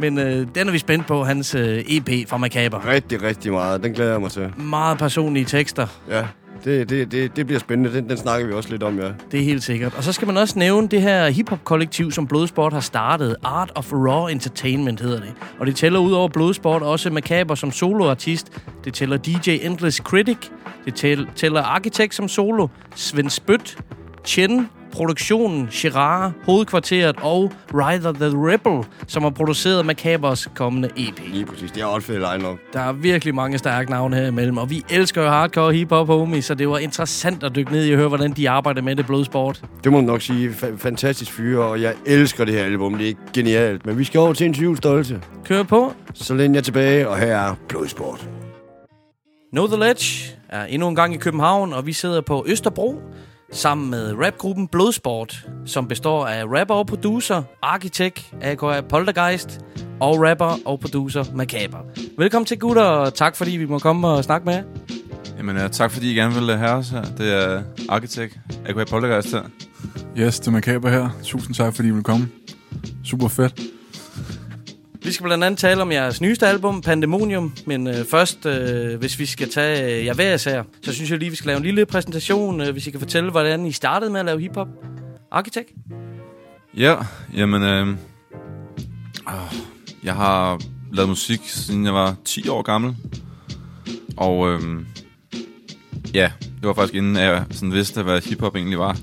[0.00, 2.80] Men øh, den er vi spændt på, hans øh, EP fra Macabre.
[2.92, 3.82] Rigtig, rigtig meget.
[3.82, 4.52] Den glæder jeg mig til.
[4.58, 5.86] Meget personlige tekster.
[6.10, 6.24] Ja,
[6.64, 7.96] det, det, det, det bliver spændende.
[7.96, 9.08] Den, den snakker vi også lidt om, ja.
[9.32, 9.94] Det er helt sikkert.
[9.96, 13.36] Og så skal man også nævne det her hiphop-kollektiv, som Blodsport har startet.
[13.42, 15.32] Art of Raw Entertainment hedder det.
[15.58, 18.62] Og det tæller ud over Blodsport også Macabre som soloartist.
[18.84, 20.38] Det tæller DJ Endless Critic.
[20.84, 22.68] Det tæller Architect som solo.
[22.94, 23.78] Svend Spyt.
[24.24, 31.20] Chen produktionen, Gerard, hovedkvarteret og Ryder the Rebel, som har produceret Macabres kommende EP.
[31.32, 31.70] Lige præcis.
[31.72, 32.58] Det er også fedt line-up.
[32.72, 36.42] Der er virkelig mange stærke navne her imellem, og vi elsker jo hardcore hip-hop, homie,
[36.42, 39.06] så det var interessant at dykke ned i og høre, hvordan de arbejder med det
[39.06, 39.62] blodsport.
[39.84, 40.48] Det må man nok sige.
[40.50, 42.94] Fa- fantastisk fyre, og jeg elsker det her album.
[42.98, 43.86] Det er genialt.
[43.86, 45.20] Men vi skal over til en 20 stolte.
[45.44, 45.92] Kør på.
[46.14, 48.28] Så læn jeg tilbage, og her er Blodsport.
[49.52, 53.02] Know The Ledge er endnu en gang i København, og vi sidder på Østerbro
[53.52, 59.60] sammen med rapgruppen Blodsport, som består af rapper og producer, arkitekt, aka Poltergeist,
[60.00, 61.78] og rapper og producer Macabre.
[62.18, 64.62] Velkommen til gutter, og tak fordi vi må komme og snakke med jer.
[65.38, 67.02] Jamen, uh, tak fordi I gerne vil have os her.
[67.02, 68.84] Det er Architect, A.K.A.
[68.84, 69.42] Poltergeist her.
[70.18, 71.08] Yes, det er Macabre her.
[71.22, 72.28] Tusind tak, fordi I vil komme.
[73.04, 73.60] Super fedt.
[75.04, 77.54] Vi skal blandt andet tale om jeres nyeste album, Pandemonium.
[77.66, 81.18] Men øh, først, øh, hvis vi skal tage øh, jer hver især, så synes jeg
[81.18, 84.10] lige, vi skal lave en lille præsentation, øh, hvis I kan fortælle, hvordan I startede
[84.10, 84.68] med at lave hiphop.
[85.30, 85.70] Arkitekt?
[86.76, 86.96] Ja,
[87.36, 87.62] jamen...
[87.62, 87.88] Øh,
[89.28, 89.54] øh,
[90.04, 90.60] jeg har
[90.92, 92.96] lavet musik, siden jeg var 10 år gammel.
[94.16, 94.60] Og øh,
[96.14, 98.98] ja, det var faktisk inden jeg sådan vidste, hvad hiphop egentlig var.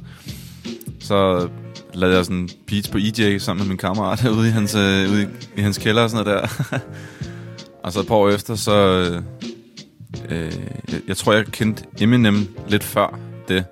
[1.00, 1.50] Så
[1.94, 5.24] lavede jeg sådan beats på EJ sammen med min kammerat ude i hans, øh, ude
[5.24, 6.80] i, i hans kælder og sådan noget der.
[7.84, 8.72] og så et par år efter, så...
[8.72, 9.22] Øh,
[10.30, 10.54] øh,
[10.92, 13.66] jeg, jeg tror, jeg kendte Eminem lidt før det.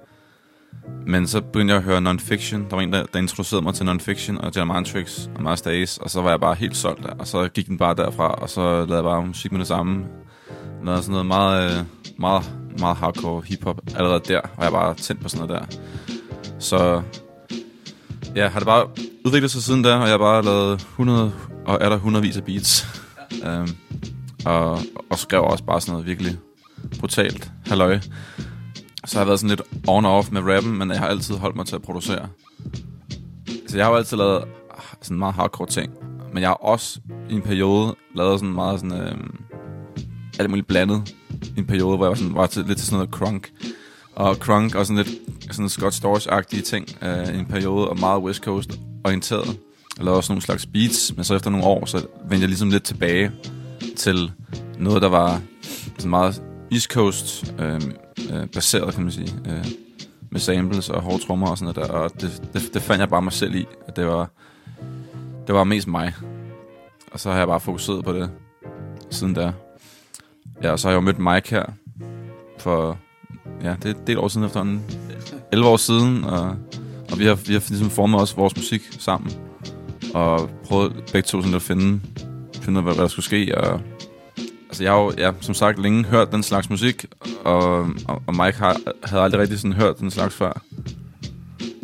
[1.07, 2.69] Men så begyndte jeg at høre Non-Fiction.
[2.69, 6.01] Der var en, der, der introducerede mig til Non-Fiction og Germantrix og Master Ace.
[6.01, 7.09] Og så var jeg bare helt solgt der.
[7.09, 10.05] Og så gik den bare derfra, og så lavede jeg bare musik med det samme.
[10.83, 11.85] Lavede sådan noget meget, øh,
[12.17, 13.81] meget, meget hardcore hiphop.
[13.95, 15.77] Allerede der Og jeg bare tændt på sådan noget der.
[16.59, 17.01] Så
[18.35, 18.87] ja, har det bare
[19.25, 21.33] udviklet sig siden da, og jeg har bare lavet 100,
[21.65, 22.87] og er der hundredvis af beats.
[23.45, 23.67] Um,
[24.45, 26.37] og, og skrev også bare sådan noget virkelig
[26.99, 27.99] brutalt halløj.
[29.05, 31.35] Så har jeg været sådan lidt on og off med rappen, men jeg har altid
[31.35, 32.27] holdt mig til at producere.
[33.67, 34.43] Så jeg har jo altid lavet
[35.01, 35.93] sådan meget hardcore ting.
[36.33, 39.01] Men jeg har også i en periode lavet sådan meget sådan...
[39.01, 39.35] Øhm,
[40.39, 41.15] alt muligt blandet.
[41.55, 43.51] I en periode, hvor jeg var, sådan, var til, lidt til sådan noget crunk.
[44.15, 48.43] Og crunk og sådan lidt sådan Scott Storch-agtige ting øh, en periode, og meget West
[48.43, 49.47] Coast orienteret.
[49.97, 52.69] Jeg lavede også nogle slags beats, men så efter nogle år, så vendte jeg ligesom
[52.69, 53.31] lidt tilbage
[53.95, 54.31] til
[54.79, 55.41] noget, der var
[55.97, 57.81] sådan meget East Coast øh,
[58.33, 59.33] øh, baseret, kan man sige.
[59.45, 59.65] Øh,
[60.31, 61.97] med samples og hårde trommer og sådan noget der.
[61.97, 64.29] Og det, det, det fandt jeg bare mig selv i, at det var,
[65.47, 66.13] det var mest mig.
[67.11, 68.29] Og så har jeg bare fokuseret på det
[69.09, 69.51] siden da.
[70.63, 71.65] Ja, og så har jeg jo mødt Mike her
[72.59, 72.97] for,
[73.63, 74.83] ja, det er et del år siden efterhånden.
[75.51, 76.55] 11 år siden, og,
[77.11, 79.31] og vi har, vi har ligesom formet også vores musik sammen.
[80.13, 82.01] Og prøvet begge to sådan at finde,
[82.61, 83.81] finde hvad, hvad der skulle ske, og
[84.67, 87.05] altså jeg har jo, ja, som sagt, længe hørt den slags musik,
[87.43, 90.61] og, og, og Mike har, havde aldrig rigtig sådan hørt den slags før.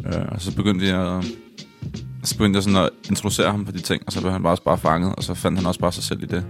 [0.05, 1.25] Øh, og så begyndte jeg at,
[2.23, 4.53] så begyndte jeg sådan at introducere ham på de ting, og så blev han bare
[4.53, 6.45] også bare fanget, og så fandt han også bare sig selv i det.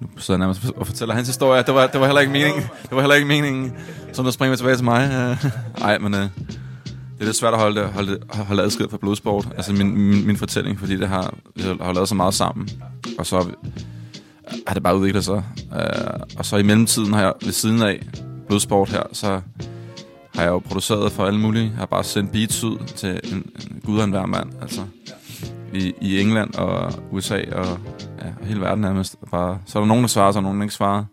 [0.00, 1.62] Nu sidder jeg nærmest og fortæller hans historie.
[1.62, 2.62] Det var, det var heller ikke meningen.
[2.62, 3.72] Det var heller ikke meningen,
[4.12, 5.10] som nu springer tilbage til mig.
[5.12, 6.28] Øh, Nej, men øh, det
[7.20, 9.48] er lidt svært at holde, det, holde, det, holde adskilt fra blodsport.
[9.56, 12.68] Altså min, min, min fortælling, fordi det har, jeg har lavet så meget sammen.
[13.18, 13.46] Og så
[14.66, 15.42] har det bare udviklet sig.
[15.72, 18.00] Uh, og så i mellemtiden har jeg ved siden af
[18.48, 19.40] blodsport her, så
[20.34, 21.64] har jeg jo produceret for alle mulige.
[21.64, 23.36] Jeg har bare sendt beats ud til en,
[23.70, 24.50] en gud og en hver mand.
[24.62, 24.80] Altså
[25.72, 27.78] i, i England og USA og
[28.22, 29.16] ja, hele verden nærmest.
[29.30, 31.04] Bare, så er der nogen, der svarer, så er der nogen, der ikke svarer.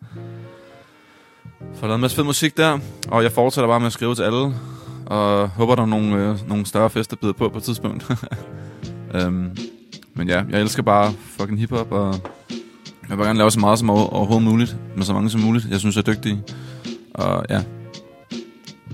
[1.59, 4.15] Så jeg lavet en masse fed musik der, og jeg fortsætter bare med at skrive
[4.15, 4.53] til alle.
[5.05, 8.11] Og håber, der er nogle, øh, nogle større fester, bider på på et tidspunkt.
[9.25, 9.57] um,
[10.15, 12.15] men ja, jeg elsker bare fucking hiphop, og
[13.09, 15.67] jeg vil gerne lave så meget som overhovedet muligt, med så mange som muligt.
[15.69, 16.43] Jeg synes, jeg er dygtig.
[17.13, 17.61] Og ja.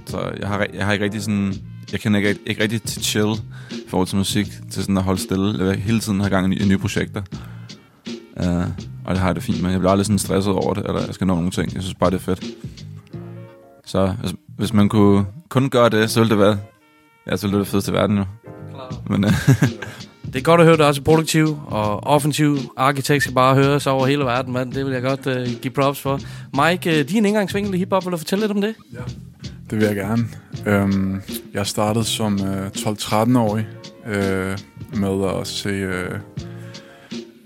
[0.06, 1.54] Så jeg har, jeg har ikke rigtig sådan...
[1.91, 3.36] Jeg kender ikke, ikke rigtig til chill
[3.93, 5.58] forhold til musik, til sådan at holde stille.
[5.58, 7.21] Jeg vil hele tiden have gang i nye projekter.
[8.43, 8.45] Uh,
[9.06, 9.71] og det har jeg det fint med.
[9.71, 11.73] Jeg bliver aldrig sådan stresset over det, eller jeg skal nå nogle ting.
[11.73, 12.43] Jeg synes bare, det er fedt.
[13.86, 16.58] Så hvis, hvis man kunne kun gøre det, så ville det være,
[17.27, 18.25] ja, så ville det, det fedeste i verden jo.
[19.10, 19.32] Men, uh,
[20.34, 22.58] Det er godt at høre, er også produktiv og offensiv.
[22.77, 24.73] Arkitekt skal bare høres over hele verden, mand.
[24.73, 26.19] Det vil jeg godt uh, give props for.
[26.63, 28.75] Mike, uh, din indgangsvinkel i hiphop, vil du fortælle lidt om det?
[28.93, 28.99] Ja.
[29.69, 30.23] Det vil jeg gerne.
[30.65, 31.21] Øhm,
[31.53, 33.67] jeg startede som øh, 12-13-årig
[34.07, 34.57] øh,
[34.93, 36.19] med at se øh,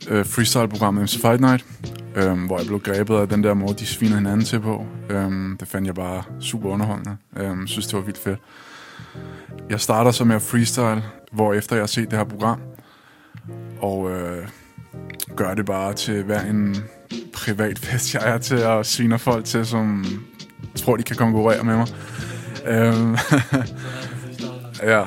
[0.10, 1.66] øh, freestyle-programmet MC Fight Night,
[2.16, 4.86] øh, hvor jeg blev grebet af den der måde, de sviner hinanden til på.
[5.10, 7.18] Øh, det fandt jeg bare super underholdende.
[7.36, 8.40] Jeg øh, synes, det var vildt fedt.
[9.70, 12.60] Jeg starter så med at freestyle, hvor efter jeg har set det her program,
[13.82, 14.48] og øh,
[15.36, 16.76] gør det bare til hver en
[17.34, 20.06] privat fest, jeg er til at svine folk til, som
[20.76, 21.88] tror, de kan konkurrere med mig.
[22.66, 23.18] Øhm,
[24.92, 25.04] ja.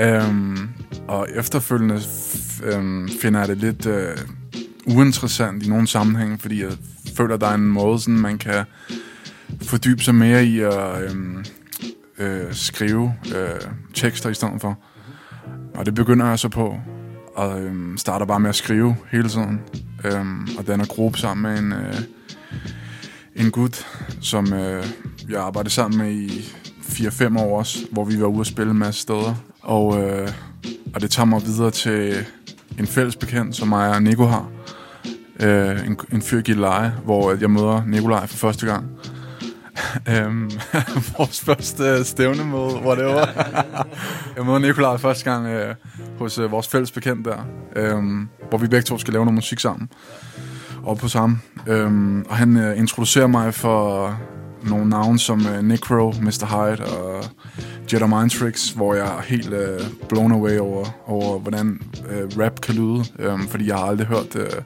[0.00, 0.68] Øhm,
[1.08, 2.00] og efterfølgende
[2.64, 4.16] øh, finder jeg det lidt øh,
[4.86, 6.72] uinteressant i nogle sammenhænge, fordi jeg
[7.16, 8.64] føler, at der er en måde, sådan, man kan
[9.62, 11.44] fordybe sig mere i at øh,
[12.18, 13.60] øh, skrive øh,
[13.94, 14.78] tekster i stedet for.
[15.74, 16.76] Og det begynder jeg så på,
[17.34, 19.60] og øh, starter bare med at skrive hele tiden.
[20.04, 20.26] Øh,
[20.58, 22.00] og danner gruppe sammen med en, øh,
[23.36, 23.86] en gut,
[24.20, 24.86] som øh,
[25.28, 28.78] jeg arbejdede sammen med i 4-5 år også, hvor vi var ude at spille en
[28.78, 29.34] masse steder.
[29.60, 30.28] Og, øh,
[30.94, 32.24] og det tager mig videre til
[32.78, 34.50] en fælles bekendt, som mig og Nico har.
[35.40, 38.84] Øh, en, en fyr i leje, hvor jeg møder Nikolaj for første gang.
[40.12, 40.50] øhm,
[41.18, 43.28] vores første stævnemøde, hvor det var.
[44.36, 45.74] jeg møder Nikolaj første gang øh,
[46.18, 47.46] hos øh, vores fælles bekendt der,
[47.76, 48.02] øh,
[48.48, 49.88] hvor vi begge to skal lave noget musik sammen.
[50.82, 51.38] Og på samme.
[51.66, 54.16] Øhm, og han øh, introducerer mig for
[54.62, 56.46] nogle navne som øh, Necro, Mr.
[56.46, 57.24] Hyde og
[57.92, 62.60] Jedi Mind Tricks, hvor jeg er helt øh, blown away over, over hvordan øh, rap
[62.60, 63.04] kan lyde.
[63.18, 64.36] øh, fordi jeg har aldrig hørt...
[64.36, 64.62] Øh,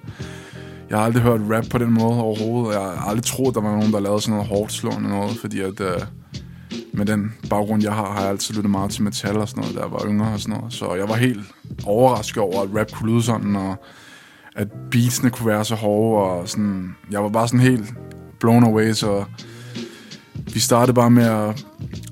[0.91, 2.75] jeg har aldrig hørt rap på den måde overhovedet.
[2.75, 5.61] Jeg har aldrig troet, der var nogen, der lavede sådan noget hårdt slående noget, fordi
[5.61, 6.01] at, øh,
[6.93, 9.77] med den baggrund, jeg har, har jeg altid lyttet meget til metal og sådan noget,
[9.77, 10.73] da jeg var yngre og sådan noget.
[10.73, 11.47] Så jeg var helt
[11.85, 13.77] overrasket over, at rap kunne lyde sådan, og
[14.57, 17.95] at beatsene kunne være så hårde, og sådan, jeg var bare sådan helt
[18.41, 19.25] blown away, så
[20.55, 21.67] vi startede bare med at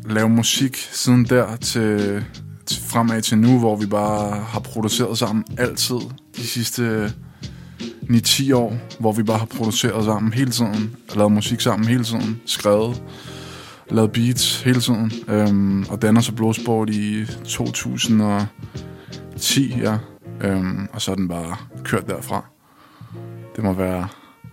[0.07, 2.25] lave musik siden der til,
[2.67, 5.97] til fremad til nu, hvor vi bare har produceret sammen altid
[6.37, 7.13] de sidste
[8.11, 12.41] 9-10 år, hvor vi bare har produceret sammen hele tiden, lavet musik sammen hele tiden,
[12.47, 13.03] skrevet,
[13.91, 19.99] lavet beats hele tiden, øhm, og danner så Blodsport i 2010, ja.
[20.41, 22.45] Øhm, og så er den bare kørt derfra.
[23.57, 24.09] Det må være,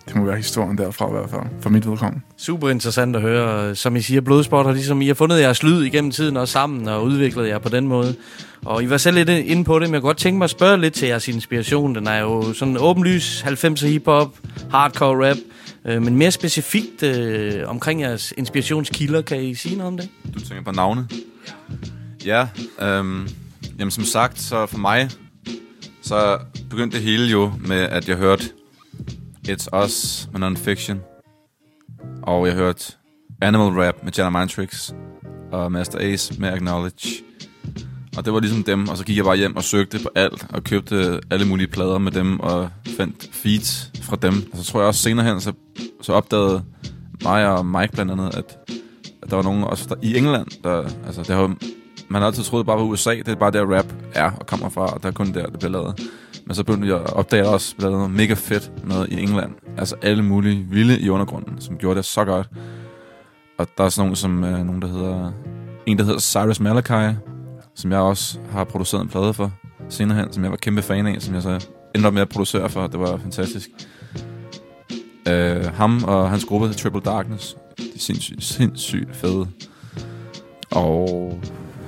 [0.08, 2.26] det må være historien derfra i hvert fald, for mit vedkommende.
[2.38, 3.76] Super interessant at høre.
[3.76, 6.88] Som I siger, Blodsport har ligesom I har fundet jeres lyd igennem tiden og sammen
[6.88, 8.16] og udviklet jer på den måde.
[8.66, 10.50] Og I var selv lidt inde på det, men jeg kunne godt tænke mig at
[10.50, 11.96] spørge lidt til jeres inspiration.
[11.96, 14.38] Den er jo sådan åbenlys 90'er hiphop,
[14.72, 15.38] hardcore rap,
[15.86, 19.22] øh, men mere specifikt øh, omkring jeres inspirationskilder.
[19.22, 20.10] Kan I sige noget om det?
[20.34, 21.08] Du tænker på navne?
[22.26, 22.48] Ja,
[22.82, 23.28] øhm,
[23.80, 25.10] jamen som sagt, så for mig,
[26.02, 26.38] så
[26.70, 28.44] begyndte det hele jo med, at jeg hørte
[29.48, 30.98] It's Us med Non-Fiction,
[32.24, 32.94] og jeg hørte
[33.42, 34.96] Animal Rap med Jenna Mindtricks,
[35.52, 37.24] og Master Ace med Acknowledge.
[38.18, 40.48] Og det var ligesom dem, og så gik jeg bare hjem og søgte på alt,
[40.50, 44.34] og købte alle mulige plader med dem, og fandt feeds fra dem.
[44.52, 45.54] Og så tror jeg også senere hen, så,
[46.02, 46.64] så opdagede
[47.24, 48.58] mig og Mike blandt andet, at,
[49.24, 51.56] at der var nogen også der, i England, der, altså det har,
[52.10, 54.70] man har altid troet bare var USA, det er bare der rap er og kommer
[54.70, 56.02] fra, og der er kun der, det bliver lavet.
[56.46, 59.52] Men så begyndte jeg at opdage også blandt andet mega fedt noget i England.
[59.78, 62.50] Altså alle mulige vilde i undergrunden, som gjorde det så godt.
[63.58, 65.32] Og der er sådan nogen som øh, nogen, der hedder...
[65.86, 67.16] En, der hedder Cyrus Malachi,
[67.76, 69.52] som jeg også har produceret en plade for
[69.90, 72.30] senere hen, som jeg var kæmpe fan af, som jeg så endte op med at
[72.30, 72.88] producere for.
[72.88, 73.70] Det var fantastisk.
[75.28, 79.48] Øh, ham og hans gruppe, Triple Darkness, de er sindssygt, sindssygt fede.
[80.72, 81.40] Og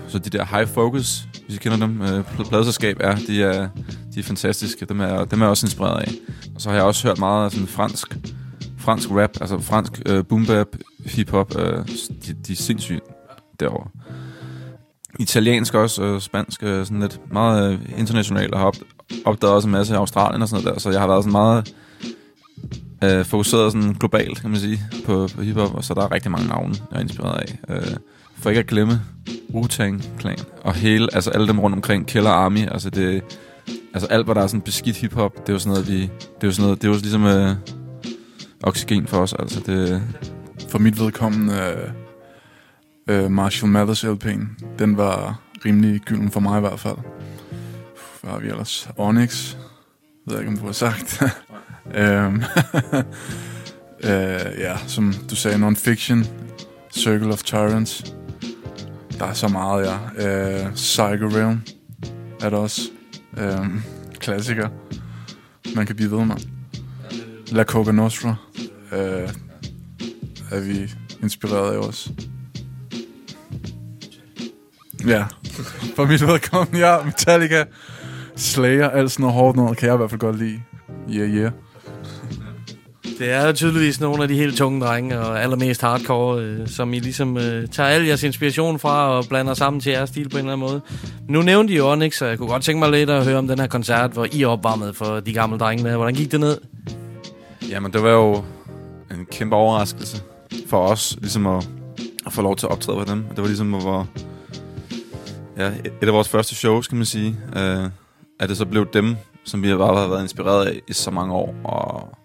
[0.07, 3.69] så de der High Focus, hvis I kender dem, øh, pladeselskab er, de er,
[4.15, 4.85] de er fantastiske.
[4.85, 6.11] Dem er, dem er jeg også inspireret af.
[6.55, 8.17] Og så har jeg også hørt meget af sådan fransk,
[8.77, 10.67] fransk rap, altså fransk øh, boom bap,
[11.05, 11.55] hip-hop.
[11.59, 11.77] Øh,
[12.25, 13.03] de, de er sindssygt
[13.59, 13.89] derovre.
[15.19, 18.75] Italiensk også, og spansk, øh, sådan lidt meget øh, internationalt, og har op,
[19.25, 21.31] opdaget også en masse i Australien og sådan noget der, så jeg har været sådan
[21.31, 21.73] meget
[23.03, 26.31] øh, fokuseret sådan globalt, kan man sige, på, på hiphop, og så der er rigtig
[26.31, 27.75] mange navne, jeg er inspireret af.
[27.75, 27.97] Øh,
[28.37, 29.01] for ikke at glemme
[29.53, 33.23] Wu-Tang Clan, og hele, altså alle dem rundt omkring, Killer Army, altså det,
[33.93, 36.43] altså alt, hvad der er sådan beskidt hiphop, det er jo sådan noget, vi, det
[36.43, 37.55] er jo sådan noget, det er jo ligesom øh,
[38.63, 40.03] oxygen for os, altså det...
[40.69, 46.59] For mit vedkommende, øh, øh, Marshall Mathers LP'en, den var rimelig gylden for mig i
[46.59, 46.97] hvert fald.
[48.21, 48.89] Hvad har vi ellers?
[48.97, 49.55] Onyx,
[50.27, 51.23] ved jeg ikke, om du har sagt.
[51.99, 52.35] øhm,
[54.09, 56.25] øh, ja, som du sagde, non-fiction,
[56.91, 58.15] Circle of Tyrants.
[59.19, 60.65] Der er så meget, ja.
[60.65, 61.61] Øh, Psycho Realm
[62.41, 62.81] er der også.
[63.37, 63.65] Øh,
[64.19, 64.69] klassiker.
[65.75, 66.35] Man kan blive ved med.
[67.51, 68.35] La Coca Nostra
[68.91, 69.29] øh,
[70.51, 72.09] er vi inspireret af også.
[75.07, 75.25] Ja,
[75.95, 77.65] for mit vedkommende, ja, Metallica,
[78.35, 80.61] Slayer, alt sådan noget hårdt noget, kan jeg i hvert fald godt lide.
[81.09, 81.51] Yeah, yeah.
[83.23, 86.99] Det er tydeligvis nogle af de helt tunge drenge, og allermest hardcore, øh, som I
[86.99, 90.39] ligesom øh, tager al jeres inspiration fra og blander sammen til jeres stil på en
[90.39, 90.81] eller anden måde.
[91.29, 93.59] Nu nævnte I Onyx, så jeg kunne godt tænke mig lidt at høre om den
[93.59, 95.95] her koncert, hvor I opvarmede for de gamle drenge der.
[95.95, 96.57] Hvordan gik det ned?
[97.69, 98.43] Jamen, det var jo
[99.11, 100.21] en kæmpe overraskelse
[100.67, 101.69] for os, ligesom at,
[102.25, 103.23] at få lov til at optræde for dem.
[103.29, 104.07] Det var ligesom, hvor
[105.57, 105.67] ja,
[106.01, 107.85] et af vores første shows, kan man sige, øh,
[108.39, 111.55] at det så blev dem, som vi har været inspireret af i så mange år,
[111.63, 112.17] og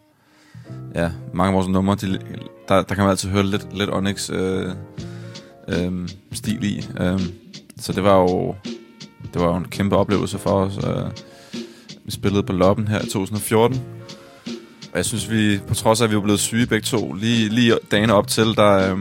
[0.94, 2.18] ja, mange af vores numre, de,
[2.68, 4.72] der, der kan man altid høre lidt, lidt Onyx øh,
[5.68, 6.86] øh, stil i.
[7.00, 7.20] Øh,
[7.80, 8.54] så det var jo
[9.34, 10.78] det var jo en kæmpe oplevelse for os.
[10.86, 11.10] Øh,
[12.04, 13.82] vi spillede på Loppen her i 2014,
[14.92, 17.48] og jeg synes, vi, på trods af, at vi var blevet syge begge to, lige,
[17.48, 18.98] lige dagen op til, der øh,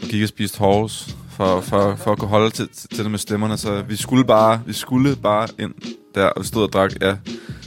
[0.00, 3.56] gik og spiste hårs for, for, for at kunne holde til, til det med stemmerne.
[3.56, 5.74] Så vi skulle bare, vi skulle bare ind
[6.14, 7.16] der, og vi stod og drak ja,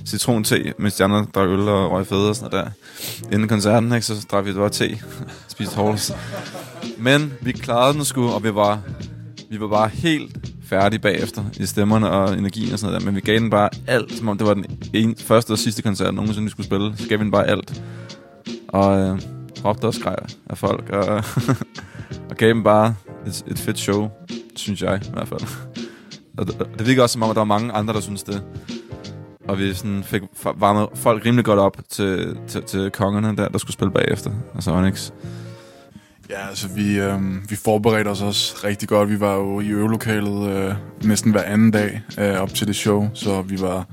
[0.05, 2.71] citron-te, mens de andre drak øl og røg fede og sådan noget der.
[3.31, 4.99] Inden koncerten, ikke, så drak vi bare te,
[5.47, 6.11] spiste hårdt.
[6.97, 8.79] Men vi klarede den sgu, og vi var,
[9.49, 13.11] vi var bare helt færdige bagefter i stemmerne og energien og sådan noget der.
[13.11, 15.81] Men vi gav den bare alt, som om det var den en, første og sidste
[15.81, 16.93] koncert, nogensinde vi skulle spille.
[16.97, 17.81] Så gav vi den bare alt.
[18.67, 19.19] Og øh,
[19.65, 20.15] råbte og skreg
[20.49, 21.05] af folk, og,
[22.29, 22.95] og gav dem bare
[23.27, 24.09] et, et fedt show,
[24.55, 25.41] synes jeg i hvert fald.
[26.37, 28.43] Og det, det virker også som om, at der var mange andre, der synes det
[29.47, 30.21] og vi sådan fik
[30.55, 34.31] varmet folk rimelig godt op til, til, til kongerne der, der skulle spille bagefter.
[34.55, 35.11] Altså Onyx.
[36.29, 39.09] Ja, altså vi, øh, vi forberedte os også rigtig godt.
[39.09, 40.73] Vi var jo i øvelokalet øh,
[41.03, 43.85] næsten hver anden dag øh, op til det show, så vi var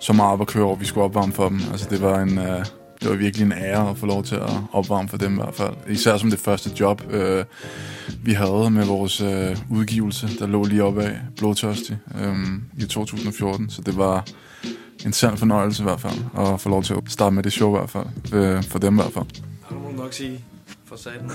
[0.00, 1.60] så meget op at køre over, vi skulle opvarme for dem.
[1.70, 2.38] Altså det var en...
[2.38, 2.64] Øh,
[3.02, 5.54] det var virkelig en ære at få lov til at opvarme for dem i hvert
[5.54, 5.74] fald.
[5.88, 7.44] Især som det første job, øh,
[8.22, 12.36] vi havde med vores øh, udgivelse, der lå lige op af Blodtørstig øh,
[12.78, 13.70] i 2014.
[13.70, 14.24] Så det var
[15.06, 17.76] en sand fornøjelse i hvert fald, at få lov til at starte med det show
[17.76, 18.34] i hvert fald.
[18.34, 19.26] Øh, for dem i hvert fald.
[19.62, 20.44] Har må du nok sige.
[20.84, 21.30] For satan.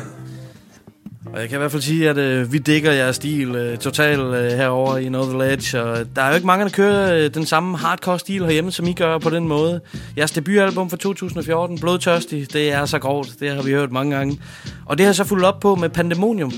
[1.33, 4.21] Og jeg kan i hvert fald sige, at øh, vi digger jeres stil øh, totalt
[4.21, 5.81] øh, herover i Know Ledge.
[5.81, 8.87] Og der er jo ikke mange, der kører øh, den samme hardcore stil herhjemme, som
[8.87, 9.81] I gør på den måde.
[10.17, 13.29] Jeres debutalbum fra 2014, Blodtørstig, det er så grovt.
[13.39, 14.41] Det har vi hørt mange gange.
[14.85, 16.51] Og det har jeg så fulgt op på med Pandemonium.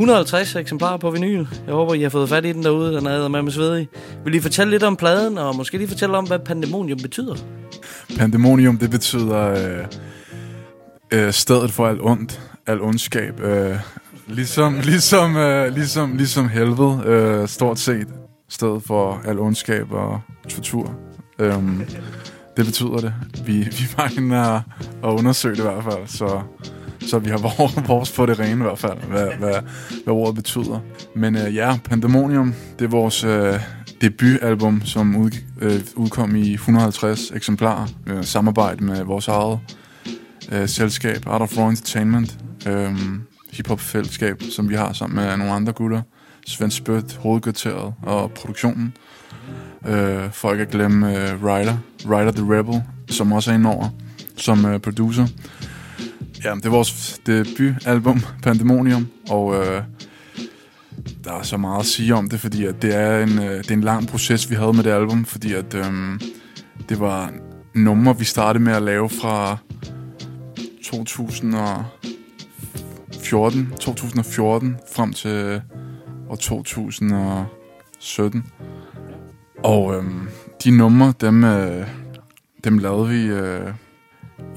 [0.00, 1.46] 150 eksemplarer på vinyl.
[1.66, 2.96] Jeg håber, I har fået fat i den derude.
[2.96, 3.88] Den er med med svedig.
[4.24, 7.34] Vil I fortælle lidt om pladen, og måske lige fortælle om, hvad Pandemonium betyder?
[8.18, 9.86] Pandemonium, det betyder øh,
[11.12, 13.40] øh, stedet for alt ondt, alt ondskab.
[13.40, 13.76] Øh,
[14.28, 18.08] ligesom, ligesom, øh, ligesom, ligesom helvede, øh, stort set.
[18.48, 20.94] Stedet for al ondskab og tortur.
[21.38, 21.54] Øh,
[22.56, 23.14] det betyder det.
[23.44, 24.60] Vi, vi mangler
[25.04, 26.40] at undersøge det i hvert fald, så,
[27.06, 27.38] så vi har
[27.88, 29.54] vores, på det rene i hvert fald, hvad, hvad,
[30.04, 30.80] hvad ordet betyder.
[31.14, 33.54] Men øh, ja, Pandemonium, det er vores øh,
[34.00, 35.30] debutalbum, som ud,
[35.60, 37.86] øh, udkom i 150 eksemplarer.
[38.06, 39.58] Øh, samarbejde med vores eget
[40.52, 42.38] øh, selskab, Art of Raw Entertainment.
[42.66, 42.96] Øh,
[43.52, 46.02] hiphop-fællesskab, som vi har sammen med nogle andre gutter.
[46.46, 48.92] Svend Spødt, hovedkvarteret og produktionen.
[49.86, 51.76] Øh, for ikke at glemme øh, Ryder,
[52.06, 53.88] Ryder the Rebel, som også er indover
[54.40, 55.26] som øh, producer.
[56.44, 59.82] Ja, det er vores debutalbum, Pandemonium, og øh,
[61.24, 63.70] der er så meget at sige om det, fordi at det, er en, øh, det
[63.70, 66.20] er en lang proces, vi havde med det album, fordi at øh,
[66.88, 67.32] det var
[67.74, 69.56] numre, vi startede med at lave fra
[70.84, 75.60] 2014, 2014 frem til øh,
[76.30, 78.44] år 2017.
[79.64, 80.04] Og øh,
[80.64, 81.86] de numre, dem, øh,
[82.64, 83.72] dem lavede vi øh,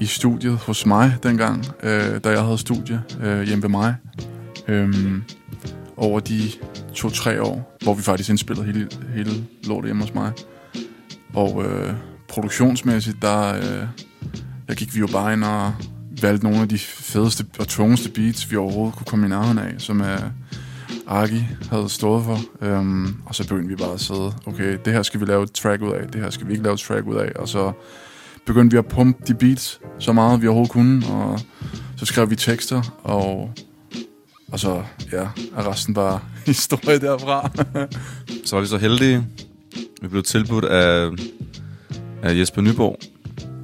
[0.00, 3.94] i studiet hos mig dengang, øh, da jeg havde studie øh, hjemme ved mig.
[4.68, 5.18] Øh,
[5.96, 6.40] over de
[6.94, 9.30] to-tre år, hvor vi faktisk indspillede hele, hele
[9.64, 10.32] lortet hjemme hos mig.
[11.34, 11.94] Og øh,
[12.28, 13.86] produktionsmæssigt, der, øh,
[14.68, 15.74] der gik vi jo bare ind og
[16.22, 19.74] valgte nogle af de fedeste og tungeste beats, vi overhovedet kunne komme i nærheden af,
[19.78, 20.20] som øh,
[21.06, 22.38] Argi havde stået for.
[22.60, 25.52] Øhm, og så begyndte vi bare at sidde, okay, det her skal vi lave et
[25.52, 27.32] track ud af, det her skal vi ikke lave et track ud af.
[27.36, 27.72] Og så
[28.46, 31.40] begyndte vi at pumpe de beats så meget, vi overhovedet kunne, og
[31.96, 33.52] så skrev vi tekster, og,
[34.52, 34.82] og så,
[35.12, 37.50] ja, er resten bare historie derfra.
[38.44, 39.26] Så var vi så heldige.
[40.02, 41.10] Vi blev tilbudt af,
[42.22, 42.98] af Jesper Nyborg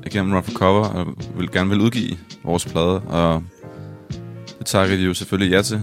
[0.07, 1.07] igennem Run for Cover, og
[1.37, 3.43] vil gerne vil udgive vores plade, og
[4.59, 5.81] det takkede vi jo selvfølgelig ja til,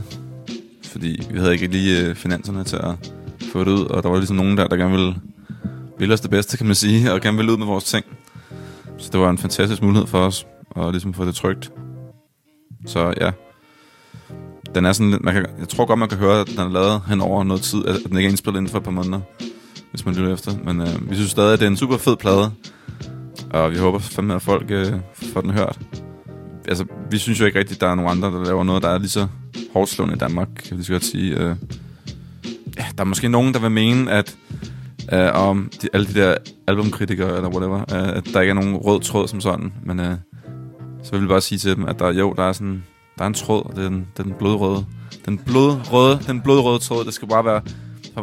[0.83, 3.11] fordi vi havde ikke lige øh, finanserne til at
[3.51, 5.15] få det ud, og der var ligesom nogen der, der gerne ville,
[5.99, 8.05] ville os det bedste, kan man sige, og gerne ville ud med vores ting.
[8.97, 11.71] Så det var en fantastisk mulighed for os, at ligesom få det trygt.
[12.85, 13.31] Så ja,
[14.75, 16.69] den er sådan lidt, man kan, jeg tror godt, man kan høre, at den er
[16.69, 19.19] lavet hen over noget tid, at den ikke er indspillet inden for et par måneder,
[19.91, 20.51] hvis man lytter efter.
[20.63, 22.51] Men øh, vi synes stadig, at det er en super fed plade,
[23.49, 25.79] og vi håber fandme, at folk øh, får den hørt.
[26.67, 28.89] Altså, vi synes jo ikke rigtigt, at der er nogen andre, der laver noget, der
[28.89, 29.27] er lige så
[29.73, 31.35] hårdt slående i Danmark, kan vi lige så godt sige.
[31.35, 31.55] Øh,
[32.77, 34.37] ja, der er måske nogen, der vil mene, at
[35.13, 36.35] øh, om de, alle de der
[36.67, 40.15] albumkritikere, eller whatever, øh, at der ikke er nogen rød tråd som sådan, men øh,
[41.03, 42.83] så vil jeg bare sige til dem, at der, jo, der er sådan,
[43.17, 44.85] der er en tråd, og det er den, den blodrøde.
[45.25, 47.61] Den blodrøde, den blodrøde tråd, det skal bare være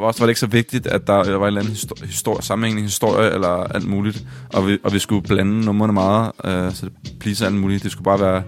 [0.01, 2.43] for os var det ikke så vigtigt, at der var en eller anden histor- historie,
[2.43, 4.25] sammenhængende historie eller alt muligt.
[4.53, 7.83] Og vi, og vi skulle blande numrene meget, øh, så det please alt muligt.
[7.83, 8.43] Det skulle bare være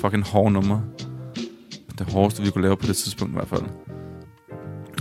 [0.00, 0.82] fucking hårde numre.
[1.98, 3.62] Det hårdeste, vi kunne lave på det tidspunkt i hvert fald.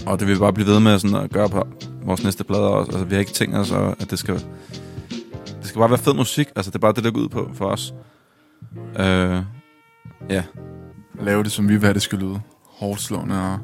[0.06, 1.68] Og det vil vi bare blive ved med sådan at gøre på
[2.06, 2.92] vores næste plader også.
[2.92, 4.36] Altså, vi har ikke tænkt os, at det skal...
[5.46, 6.48] Det skal bare være fed musik.
[6.56, 7.94] Altså, det er bare det, der går ud på for os.
[9.00, 9.42] Øh,
[10.30, 10.44] ja.
[11.22, 12.42] Lave det, som vi vil have, det skal lyde.
[12.66, 13.60] Hårdt slående og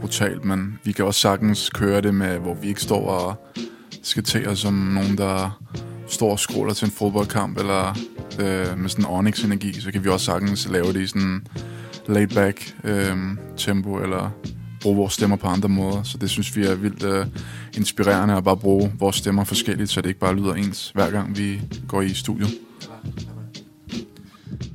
[0.00, 3.54] brutalt, men vi kan også sagtens køre det med, hvor vi ikke står og
[4.02, 5.60] skal til os som nogen, der
[6.06, 7.98] står og scroller til en fodboldkamp, eller
[8.40, 11.46] øh, med sådan en Onyx-energi, så kan vi også sagtens lave det i sådan
[12.08, 13.16] laid-back øh,
[13.56, 14.30] tempo, eller
[14.82, 16.02] bruge vores stemmer på andre måder.
[16.02, 17.26] Så det synes vi er vildt øh,
[17.76, 21.38] inspirerende at bare bruge vores stemmer forskelligt, så det ikke bare lyder ens hver gang
[21.38, 22.46] vi går i studio.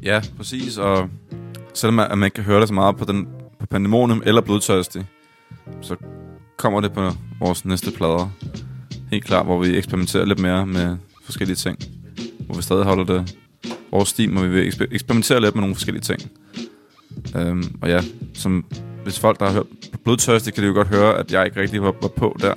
[0.04, 1.10] Ja, præcis, og
[1.74, 3.28] selvom at man ikke kan høre det så meget på, den,
[3.60, 5.06] på Pandemonium eller Blodtørstig,
[5.82, 5.96] så
[6.58, 8.30] kommer det på vores næste plader.
[9.12, 11.78] helt klart, hvor vi eksperimenterer lidt mere med forskellige ting.
[12.40, 13.36] Hvor vi stadig holder det
[13.92, 16.22] vores stil, hvor vi vil eksper- eksperimentere lidt med nogle forskellige ting.
[17.36, 18.02] Øhm, og ja,
[18.34, 18.66] som,
[19.08, 21.62] hvis folk, der har hørt på Blodtørstig, kan de jo godt høre, at jeg ikke
[21.62, 22.54] rigtig var, var på der.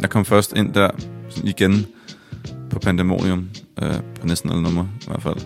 [0.00, 0.90] Jeg kom først ind der
[1.28, 1.86] sådan igen
[2.70, 3.48] på Pandemonium,
[3.82, 5.36] øh, på næsten alle numre i hvert fald.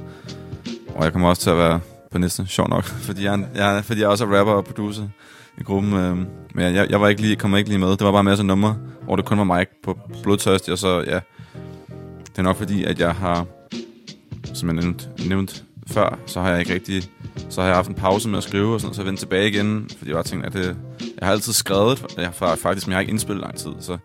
[0.95, 1.81] Og jeg kommer også til at være
[2.11, 5.09] på næste, sjov nok, fordi jeg, jeg, er- fordi jeg også er rapper og producer
[5.59, 5.93] i gruppen.
[5.93, 6.17] Øh,
[6.55, 7.89] men jeg, jeg var ikke lige, kom ikke lige med.
[7.91, 11.01] Det var bare en masse numre, hvor det kun var mig på Blodtørstig, og så,
[11.01, 11.21] ja,
[12.27, 13.47] det er nok fordi, at jeg har,
[14.55, 17.03] som jeg nævnte, nævnt før, så har jeg ikke rigtig,
[17.49, 19.49] så har jeg haft en pause med at skrive, og sådan, så jeg vendte tilbage
[19.49, 22.91] igen, fordi jeg bare tænkte, at det, jeg har altid skrevet, jeg har faktisk, men
[22.91, 23.99] jeg har ikke indspillet lang tid, så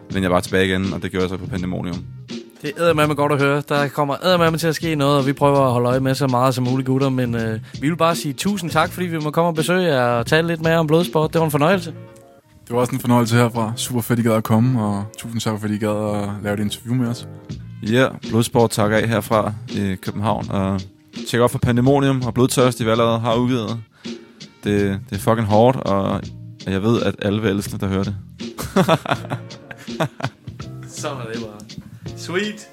[0.00, 2.04] vendte jeg bare tilbage igen, og det gjorde jeg så på Pandemonium.
[2.62, 3.62] Det er med godt at høre.
[3.68, 6.26] Der kommer eddermame til at ske noget, og vi prøver at holde øje med så
[6.26, 7.08] meget som muligt, gutter.
[7.08, 10.02] Men øh, vi vil bare sige tusind tak, fordi vi må komme og besøge jer
[10.02, 11.32] og tale lidt mere om blodsport.
[11.32, 11.94] Det var en fornøjelse.
[12.66, 13.72] Det var også en fornøjelse herfra.
[13.76, 16.60] Super fedt, I gad at komme, og tusind tak, fordi I gad at lave et
[16.60, 17.28] interview med os.
[17.82, 20.80] Ja, yeah, Blodsport takker af herfra i København, og
[21.28, 23.80] tjek op for Pandemonium og Blodtørst, vi allerede har udgivet.
[24.64, 26.22] Det, det er fucking hårdt, og
[26.66, 28.16] jeg ved, at alle vil elske, der hører det.
[30.88, 31.60] Sådan er det bare.
[32.16, 32.68] Sweet.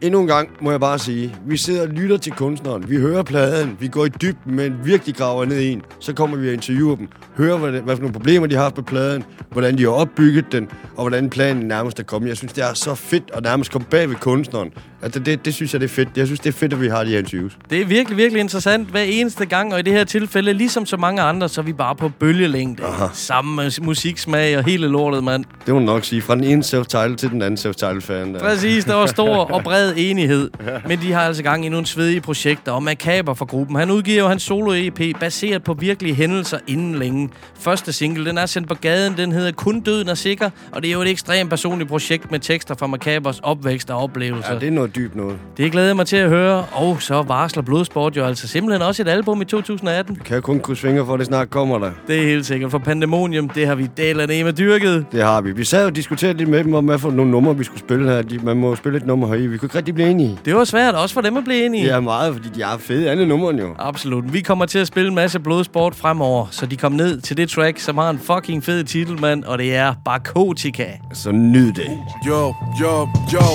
[0.00, 2.90] Endnu en gang må jeg bare sige, vi sidder og lytter til kunstneren.
[2.90, 5.82] Vi hører pladen, vi går i dybden, men virkelig graver ned i en.
[6.00, 8.62] Så kommer vi og interviewer dem, hører, hvad, det, hvad for nogle problemer de har
[8.62, 12.28] haft med pladen, hvordan de har opbygget den, og hvordan planen nærmest er kommet.
[12.28, 14.70] Jeg synes, det er så fedt at nærmest komme bag ved kunstneren.
[15.02, 16.08] Altså, det, det synes jeg, det er fedt.
[16.16, 17.58] Jeg synes, det er fedt, at vi har de her interviews.
[17.70, 20.96] Det er virkelig, virkelig interessant hver eneste gang, og i det her tilfælde, ligesom så
[20.96, 22.84] mange andre, så er vi bare på bølgelængde.
[22.84, 23.06] Aha.
[23.12, 25.44] Samme mus- musiksmag og hele lortet, mand.
[25.66, 26.22] Det må man nok sige.
[26.22, 28.36] Fra den ene self-title til den anden self-title-fan.
[28.40, 30.50] Præcis, der var stor og bred enighed.
[30.86, 33.76] Men de har altså gang i nogle svedige projekter, og Makaber for gruppen.
[33.76, 37.28] Han udgiver jo hans solo-EP, baseret på virkelige hændelser inden længe.
[37.60, 40.88] Første single, den er sendt på gaden, den hedder Kun døden er sikker, og det
[40.88, 44.52] er jo et ekstremt personligt projekt med tekster fra Makabers opvækst og oplevelser.
[44.52, 45.36] Ja, det er noget dybt noget.
[45.56, 49.02] Det glæder jeg mig til at høre, og så varsler Blodsport jo altså simpelthen også
[49.02, 50.16] et album i 2018.
[50.24, 51.90] Kan jeg kun krydse fingre for, at det snart kommer der.
[52.06, 55.06] Det er helt sikkert, for Pandemonium, det har vi delen med dyrket.
[55.12, 55.52] Det har vi.
[55.52, 58.10] Vi sad og diskuterede lidt med dem om, hvad for nogle numre, vi skulle spille
[58.10, 58.22] her.
[58.22, 59.46] De, man må spille et nummer heri.
[59.46, 60.38] Vi kunne ikke rigtig blive enige.
[60.44, 61.84] Det var svært også for dem at blive enige.
[61.84, 63.74] Det er meget, fordi de er fede alle numrene jo.
[63.78, 64.32] Absolut.
[64.32, 67.48] Vi kommer til at spille en masse blodsport fremover, så de kom ned til det
[67.50, 70.86] track, som har en fucking fed titel, mand, og det er Barkotika.
[71.12, 71.90] Så nyd det.
[72.28, 73.46] Yo, yo, yo.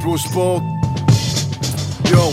[0.00, 0.62] Blodsport.
[2.12, 2.24] Yo,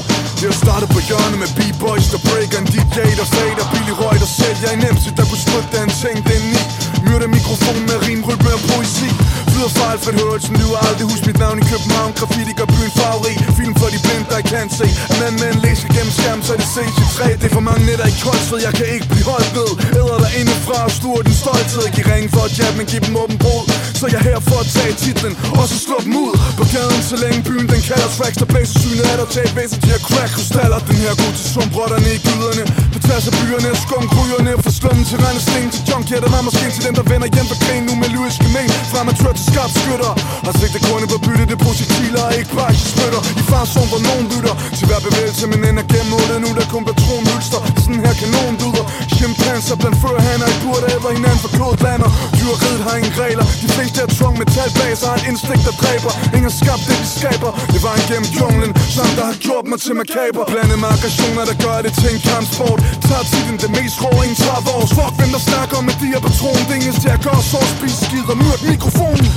[0.44, 4.32] jeg startede på hjørnet med B-boys, der breaker en DJ, der fader Billy Røg, der
[4.40, 6.62] sælger en MC, der kunne spytte den ting, den i
[7.06, 9.10] Myrde mikrofon med rim, rytme og poesi
[9.60, 11.06] Lyder fra Alfred Hørelsen, lyver aldrig.
[11.12, 14.68] Husk mit navn i København Graffiti gør byen farverig, film for de blinde, der kan
[14.80, 14.88] se.
[15.12, 17.66] En mand med en læser gennem skærm, så det ses i træ Det er for
[17.70, 19.70] mange nætter i koldsved, jeg kan ikke blive holdt ved.
[20.00, 21.86] Æder der indefra og stuer din stolthed.
[21.96, 23.66] Giv ringen for at jab, men giv dem åben brud
[24.00, 26.34] Så jeg er her for at tage titlen, og så slå dem ud.
[26.60, 29.78] På gaden, så længe byen den kalder tracks Der blæser synet af dig, tager væsen,
[29.84, 30.80] de har crack krystaller.
[30.90, 32.64] Den her god til sumbrotterne i gyderne.
[32.94, 36.66] På tværs af byerne, skum gryerne Fra slummen til rendesten til junkie, Der var måske
[36.76, 37.84] til dem, der vender hjem på krigen.
[37.90, 40.14] Nu med lyriske men Fra amatør til skarp skytter
[40.48, 43.22] Har sigtet kun på bytte, det er projektiler og ikke bare spytter.
[43.42, 46.84] I farzone, hvor nogen lytter Til hver bevægelse, men ender gennem målet Nu der kun
[46.90, 48.86] patronhylster Sådan her kanon lyder.
[49.16, 53.46] Chimpanser blandt førhander I burde æder hinanden for kodlander Dyreriet har ingen regler.
[53.64, 56.12] De fleste er trong metal bag Har et instinkt, der dræber.
[56.36, 57.52] Ingen har skabt det, de skaber.
[57.74, 58.72] Det var en gennem junglen.
[58.96, 60.44] Som der har gjort mig til makaber.
[60.54, 62.80] Blandet med aggressioner, der gør det til en kampsport.
[63.08, 64.90] Tager titlen det mest rå, ingen tager vores.
[64.98, 66.62] Fuck, hvem der snakker med de her patron.
[66.70, 69.28] Det eneste jeg gør, så spise skid og myrt mikrofonen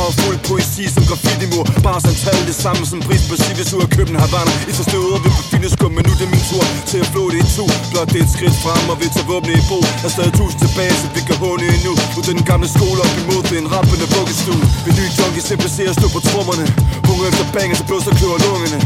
[0.00, 3.82] ringstruktur Farvefuld poesi som graffiti-mur Bare sådan tal det samme som pris på Sivis ud
[3.86, 6.64] af København I så støvet og vi befinder skum, men nu det er min tur
[6.90, 7.66] Til at flå det i to.
[7.90, 9.84] Blot det er et skridt frem og vi tager våbne i brug.
[10.00, 11.92] Der er stadig tusind tilbage, så vi kan håne endnu.
[12.18, 14.62] Ud den gamle skole op imod det en rappende vuggestue.
[14.84, 16.64] Vi nye junkies implicerer stå på trommerne.
[17.08, 18.78] Hunger efter banger, så blåser kløver lungerne.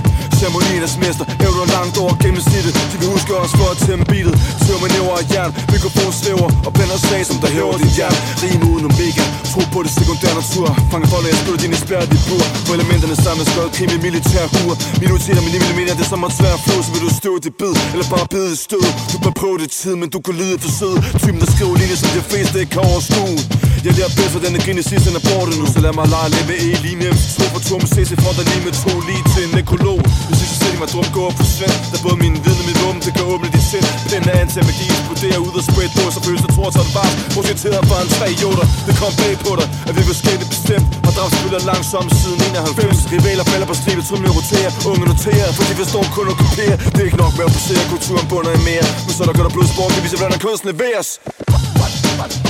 [0.45, 2.73] Ceremoniernes mester, hævder langt over gennemsnittet.
[2.93, 4.35] De vil huske os for at tæmme beatet.
[4.65, 8.17] Tør med næver og jern, mikrofon svæver Og blænder slag, som der hæver dit hjert
[8.43, 10.69] Rim uden omega, tro på det sekundære natur.
[10.91, 12.45] Fanger folk, jeg spiller dine spærre dit bur.
[12.67, 14.77] På elementerne sammen skød krim i militær huer.
[15.03, 17.53] Minoriteter med 9 mm, det er som at svære flow Så vil du støve det
[17.61, 20.57] bid, eller bare bide i stød Du bør prøve det tid, men du kan lide
[20.65, 23.39] for sød Typen der skriver linjer, som de fleste ikke kan overskue.
[23.87, 25.65] Jeg lærer bedst, hvordan en genesis er borte nu.
[25.75, 26.97] Så lad mig lege lidt med E lige
[27.39, 30.01] To for to med CC for der lige med to lige til en nekrolog.
[30.29, 32.79] Du synes, jeg selv mig drum går på svind Der både min viden og mit
[32.85, 33.87] rum, det kan åbne dit sind.
[34.13, 36.95] Den er ansat magi, eksploderer ud og spredt dås Og føles der tror, til det
[36.99, 40.47] var Projekteret for en tre joder Det kom bag på dig, at vi vil skænde
[40.55, 40.87] bestemt.
[41.07, 44.71] Har drabt spiller langsomt siden 91 Rivaler falder på stribe, trum roterer.
[44.91, 47.83] Unge noterer, for de forstår kun at kopiere Det er ikke nok med at forsere,
[47.93, 48.87] kulturen bunder i mere.
[49.05, 51.09] Men så der gør der blodsport, vi viser, hvordan kunsten leveres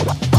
[0.05, 0.34] Fuld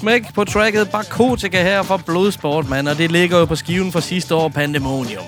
[0.00, 2.88] smæk på tracket Barkotika her fra Blodsport, mand.
[2.88, 5.24] Og det ligger jo på skiven fra sidste år, Pandemonium.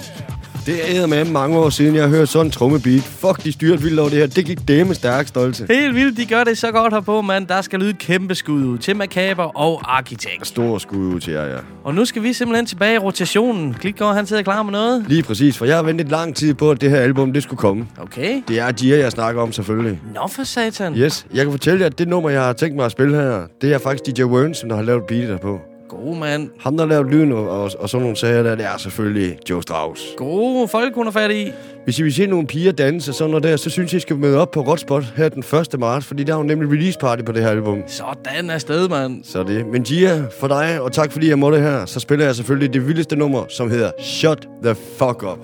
[0.67, 3.03] Det er med mange år siden, jeg har hørt sådan en trommebeat.
[3.03, 4.27] Fuck, de styrt vildt over det her.
[4.27, 5.67] Det gik dæmme stærk stolte.
[5.71, 7.47] Helt vildt, de gør det så godt herpå, mand.
[7.47, 10.47] Der skal lyde et kæmpe skud ud til Macaber og Arkitekt.
[10.47, 11.57] Stor skud ud til jer, ja.
[11.85, 13.75] Og nu skal vi simpelthen tilbage i rotationen.
[13.75, 15.05] Klitgaard, han sidder klar med noget.
[15.09, 17.59] Lige præcis, for jeg har ventet lang tid på, at det her album, det skulle
[17.59, 17.87] komme.
[17.99, 18.43] Okay.
[18.49, 20.01] Det er Gia, jeg snakker om, selvfølgelig.
[20.15, 20.95] Nå for satan.
[20.95, 23.43] Yes, jeg kan fortælle jer, at det nummer, jeg har tænkt mig at spille her,
[23.63, 25.61] det er faktisk DJ Wern, som der har lavet beatet på.
[25.93, 26.51] God mand.
[26.61, 29.39] Ham, der har lavet lyden og, og, og sådan nogle sager der, det er selvfølgelig
[29.51, 30.03] Joe Strauss.
[30.17, 31.53] God folk, hun er fat i.
[31.85, 34.01] Hvis I vil se nogle piger danse og sådan noget der, så synes jeg, I
[34.01, 35.81] skal møde op på Rotspot her den 1.
[35.81, 37.83] marts, fordi der er jo nemlig release party på det her album.
[37.87, 39.25] Sådan er sted, mand.
[39.25, 39.67] Så det.
[39.67, 42.87] Men Gia, for dig, og tak fordi jeg måtte her, så spiller jeg selvfølgelig det
[42.87, 45.39] vildeste nummer, som hedder Shut the Fuck Up.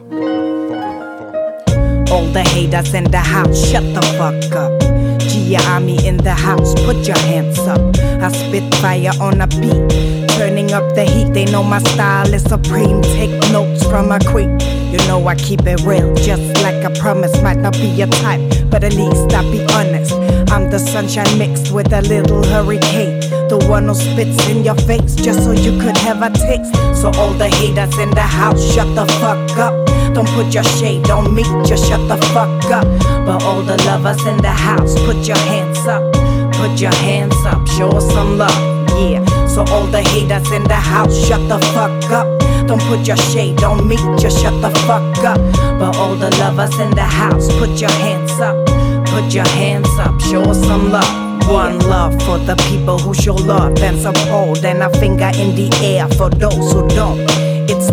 [2.11, 5.08] All the haters in the house, shut the fuck up.
[5.49, 7.81] Gia Army in the house, put your hands up.
[8.21, 11.33] I spit fire on a beat, turning up the heat.
[11.33, 13.01] They know my style is supreme.
[13.01, 14.61] Take notes from a queen.
[14.93, 17.33] You know I keep it real, just like I promise.
[17.41, 20.13] Might not be your type, but at least I be honest.
[20.53, 23.21] I'm the sunshine mixed with a little hurricane.
[23.49, 26.75] The one who spits in your face just so you could have a taste.
[27.01, 29.98] So all the haters in the house, shut the fuck up.
[30.19, 32.85] Don't put your shade on me, just shut the fuck up.
[33.25, 36.03] But all the lovers in the house, put your hands up.
[36.55, 38.51] Put your hands up, show some love,
[38.99, 39.25] yeah.
[39.47, 42.27] So all the haters in the house, shut the fuck up.
[42.67, 45.39] Don't put your shade on me, just shut the fuck up.
[45.79, 48.57] But all the lovers in the house, put your hands up.
[49.07, 51.49] Put your hands up, show some love.
[51.49, 55.71] One love for the people who show love and support, and a finger in the
[55.81, 57.48] air for those who don't.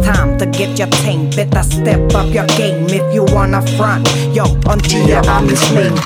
[0.06, 1.32] Time to get your team.
[1.32, 4.08] Better step up your game if you wanna front.
[4.36, 5.98] Yo, on until your arm is name.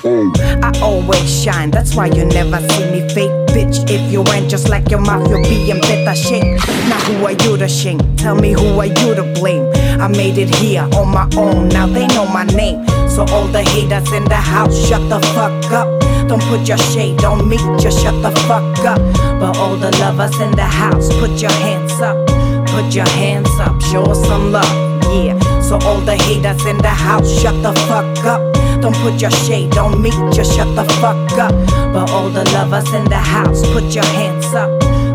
[0.64, 3.32] I always shine, that's why you never see me fake.
[3.50, 6.43] Bitch, if you ain't just like your mouth, you'll be in better shape.
[6.88, 8.00] Now, who are you to shame?
[8.16, 9.68] Tell me who are you to blame?
[10.00, 12.88] I made it here on my own, now they know my name.
[13.10, 15.89] So, all the haters in the house, shut the fuck up.
[16.30, 19.02] Don't put your shade on me, just shut the fuck up.
[19.39, 22.39] But all the lovers in the house, put your hands up.
[22.80, 25.38] Put your hands up, show us some love, yeah.
[25.60, 28.82] So all the haters in the house, shut the fuck up.
[28.82, 31.52] Don't put your shade on me, just shut the fuck up.
[31.92, 34.70] But all the lovers in the house, put your hands up.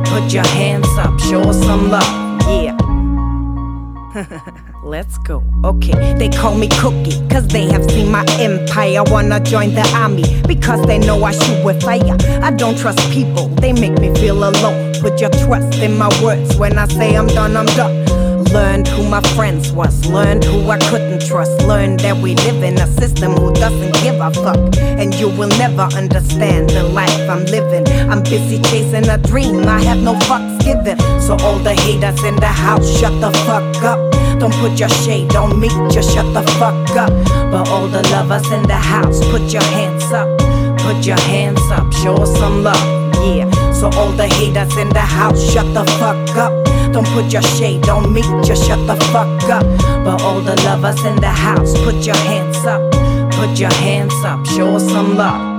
[0.08, 2.76] Put your hands up, show us some love, yeah.
[4.84, 5.42] Let's go.
[5.64, 9.02] Okay, they call me Cookie, cause they have seen my empire.
[9.06, 12.16] Wanna join the army, because they know I shoot with fire.
[12.42, 14.93] I don't trust people, they make me feel alone.
[15.04, 18.06] Put your trust in my words when I say I'm done, I'm done.
[18.54, 21.60] Learned who my friends was, learned who I couldn't trust.
[21.64, 24.56] Learned that we live in a system who doesn't give a fuck.
[24.78, 27.86] And you will never understand the life I'm living.
[28.10, 30.98] I'm busy chasing a dream, I have no fucks given.
[31.20, 34.00] So all the haters in the house, shut the fuck up.
[34.40, 37.10] Don't put your shade on me, just shut the fuck up.
[37.52, 40.30] But all the lovers in the house, put your hands up.
[40.78, 42.76] Put your hands up, show us some love,
[43.24, 43.50] yeah.
[43.84, 46.52] So all the haters in the house, shut the fuck up.
[46.94, 49.66] Don't put your shade on me, just shut the fuck up.
[50.02, 52.80] But all the lovers in the house, put your hands up.
[53.32, 55.53] Put your hands up, show us some love.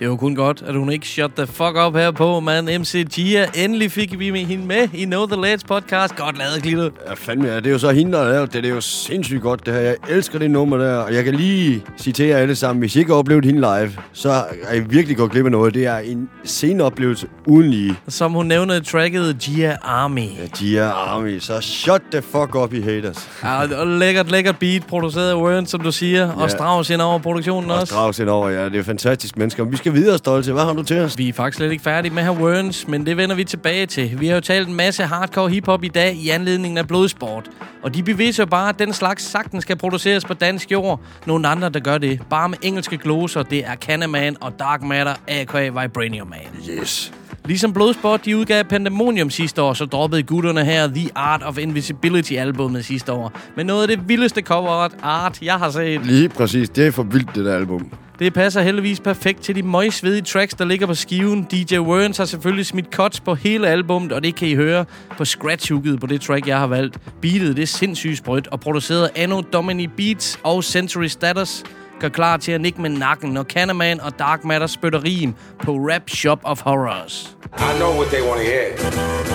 [0.00, 2.80] Det jo kun godt, at hun ikke shut the fuck up her på, man.
[2.80, 6.16] MC Gia, endelig fik vi med hende med i Know The Lads podcast.
[6.16, 6.90] Godt lavet, Glitter.
[7.08, 7.56] Ja, fandme, ja.
[7.56, 8.62] det er jo så hende, der har lavet det.
[8.62, 9.80] Det er jo sindssygt godt, det her.
[9.80, 11.82] Jeg elsker det nummer der, og jeg kan lige
[12.18, 14.30] jer alle sammen, hvis I ikke har oplevet hende live, så
[14.62, 15.74] er I virkelig gået glip af noget.
[15.74, 17.96] Det er en sceneoplevelse uden lige.
[18.08, 20.20] Som hun nævner i tracket, Gia Army.
[20.20, 21.38] Ja, Gia Army.
[21.38, 23.28] Så shut the fuck up, I haters.
[23.44, 26.32] Ja, og lækkert, lækkert beat, produceret af Wern, som du siger.
[26.32, 26.48] Og Ja.
[26.48, 27.86] Strauss ind over produktionen Og også.
[27.86, 28.64] Strauss ind over, ja.
[28.68, 29.64] Det er fantastisk mennesker.
[29.64, 30.52] Vi skal skal videre, Stolte.
[30.52, 31.18] Hvad har du til os?
[31.18, 34.20] Vi er faktisk slet ikke færdige med her Worms, men det vender vi tilbage til.
[34.20, 37.50] Vi har jo talt en masse hardcore hiphop i dag i anledningen af blodsport.
[37.82, 41.00] Og de beviser bare, at den slags sagtens skal produceres på dansk jord.
[41.26, 42.20] Nogle andre, der gør det.
[42.30, 43.42] Bare med engelske gloser.
[43.42, 45.82] Det er Cannaman og Dark Matter, a.k.a.
[45.82, 46.80] Vibranium Man.
[46.80, 47.12] Yes.
[47.44, 52.32] Ligesom Blodsport, de udgav Pandemonium sidste år, så droppede gutterne her The Art of Invisibility
[52.32, 53.32] albumet sidste år.
[53.56, 56.06] Men noget af det vildeste cover art, jeg har set.
[56.06, 56.68] Lige præcis.
[56.68, 57.92] Det er for vildt, det der album.
[58.20, 61.44] Det passer heldigvis perfekt til de møgsvedige tracks, der ligger på skiven.
[61.44, 64.84] DJ Werns har selvfølgelig smidt cuts på hele albummet, og det kan I høre
[65.16, 66.98] på scratch på det track, jeg har valgt.
[67.22, 71.62] Beatet, det er sindssygt sprødt, og produceret Anno Domini Beats og Century Status
[72.00, 75.72] gør klar til at nikke med nakken, når Canaman og Dark Matter spytter rim på
[75.72, 77.36] Rap Shop of Horrors.
[77.58, 78.66] I know what they want to hear.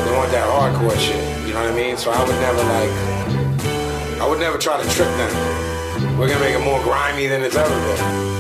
[0.06, 1.22] They want that hardcore shit.
[1.48, 1.98] You know what I mean?
[1.98, 2.94] So I would never like.
[4.24, 5.32] I would never try to trick them.
[6.18, 8.35] We're gonna make it more grimy than it's ever been.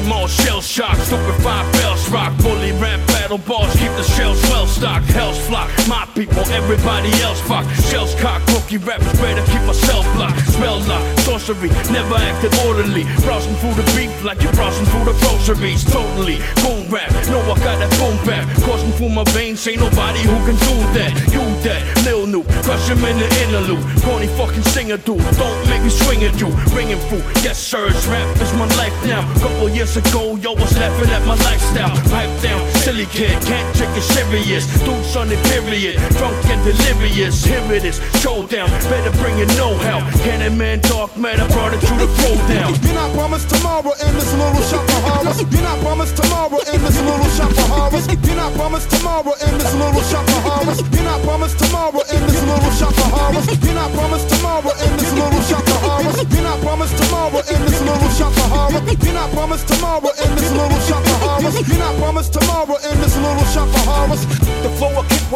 [0.00, 1.00] them all shell shocked.
[1.02, 3.15] Stupefied, bell shock, fully rampant.
[3.26, 5.06] Battle balls, keep the shells well stocked.
[5.06, 7.66] Hell's flock, my people, everybody else fuck.
[7.90, 10.38] Shells cock, rookie rappers better keep myself blocked.
[10.46, 13.02] Spell lock, sorcery, never acted orderly.
[13.26, 15.82] Browsing through the beef like you're browsing through the groceries.
[15.84, 18.46] Totally, boom rap, know I got that boom bap.
[18.62, 21.10] Coursing through my veins, ain't nobody who can do that.
[21.34, 23.82] You that, Lil Noob, crush him in the interlude.
[24.06, 26.46] Corny fucking singer dude, don't make me swing at you.
[26.70, 29.22] Ringing through, yes sir, it's rap is my life now.
[29.42, 31.96] Couple years ago, yo was laughing at my lifestyle.
[32.10, 34.68] Pipe down, silly kid, can't take it serious.
[34.84, 37.44] Dudes on the period, drunk and delirious.
[37.44, 38.68] Here it is, showdown.
[38.92, 40.04] Better bring your know-how.
[40.20, 42.76] Cannon man, dark I brought it to the throwdown.
[42.84, 45.40] You're not promised tomorrow in this little shop of horrors.
[45.40, 48.06] You're not promised tomorrow in this little shop of horrors.
[48.06, 50.80] You're not promised tomorrow in this little shop of horrors.
[50.92, 53.48] You're not promised tomorrow in this little shop of horrors.
[53.64, 56.18] You're not promised tomorrow in this little shop of horrors.
[56.28, 58.84] You're not promised tomorrow in this little shop of horrors.
[59.00, 61.56] You're not promised tomorrow in this little shop of horrors.
[61.68, 63.05] You're not promised tomorrow in this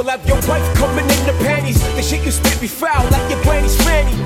[0.03, 1.79] will have your wife coming in the panties.
[1.95, 4.17] The shit you spit be foul like your granny's fanny.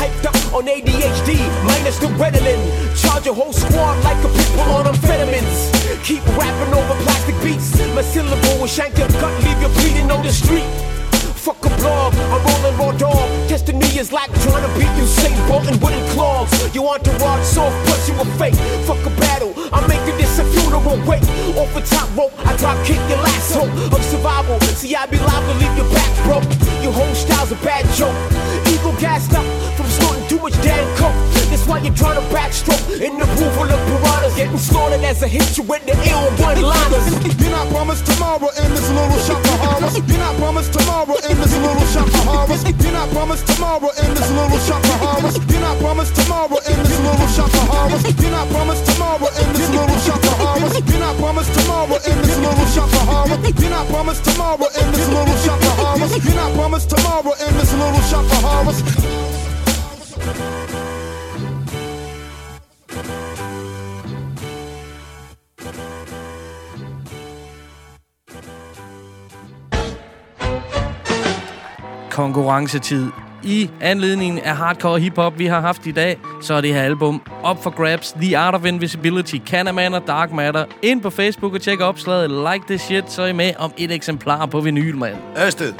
[0.00, 2.60] Hyped up on ADHD, minus the Ritalin.
[2.96, 5.60] Charge your whole squad like a people on amphetamines.
[6.04, 7.76] Keep rapping over plastic beats.
[7.94, 10.64] My syllable will shank your gut, leave you bleeding on the street.
[11.36, 13.40] Fuck a blog, I'm rolling raw dog.
[13.70, 16.50] Me is like trying to beat you, Saint Bolton wooden claws.
[16.74, 18.58] You want to rod soft, plus you a fake.
[18.84, 19.49] Fuck a battle,
[20.90, 21.22] funeral wait.
[21.56, 24.60] Off the top rope, I drop kick your last hope of survival.
[24.76, 26.44] See, I be liable to leave your back broke.
[26.82, 28.16] Your whole style's a bad joke.
[28.66, 29.44] Ego gassed up
[29.76, 31.18] from snorting too much damn coke.
[31.50, 34.34] That's why you're trying to backstroke in the pool full of piranhas.
[34.38, 37.10] Getting slaughtered as I hit you with the ill one liners.
[37.42, 39.98] You're not promised tomorrow in this little shop of horrors.
[39.98, 42.62] You're not promised tomorrow in this little shop of horrors.
[42.62, 45.34] You're not promised tomorrow in this little shop of horrors.
[45.50, 48.02] You're not promised tomorrow in this little shop of horrors.
[48.06, 50.74] You're not promised tomorrow in this little shop of horrors.
[50.78, 53.42] You're not promised tomorrow in this little shop of horrors.
[53.58, 56.12] You're not promised tomorrow in this little shop of horrors.
[56.22, 59.29] You're not promised tomorrow in this little shop of horrors.
[72.20, 73.06] Konkurrencetid.
[73.42, 77.22] I anledningen af hardcore hiphop, vi har haft i dag, så er det her album
[77.50, 78.12] Up for grabs.
[78.12, 80.64] The Art of Invisibility, Canaman og Dark Matter.
[80.82, 82.30] Ind på Facebook og tjek opslaget.
[82.30, 85.16] Like this shit, så er I med om et eksemplar på vinyl, mand.
[85.38, 85.72] Ørsted.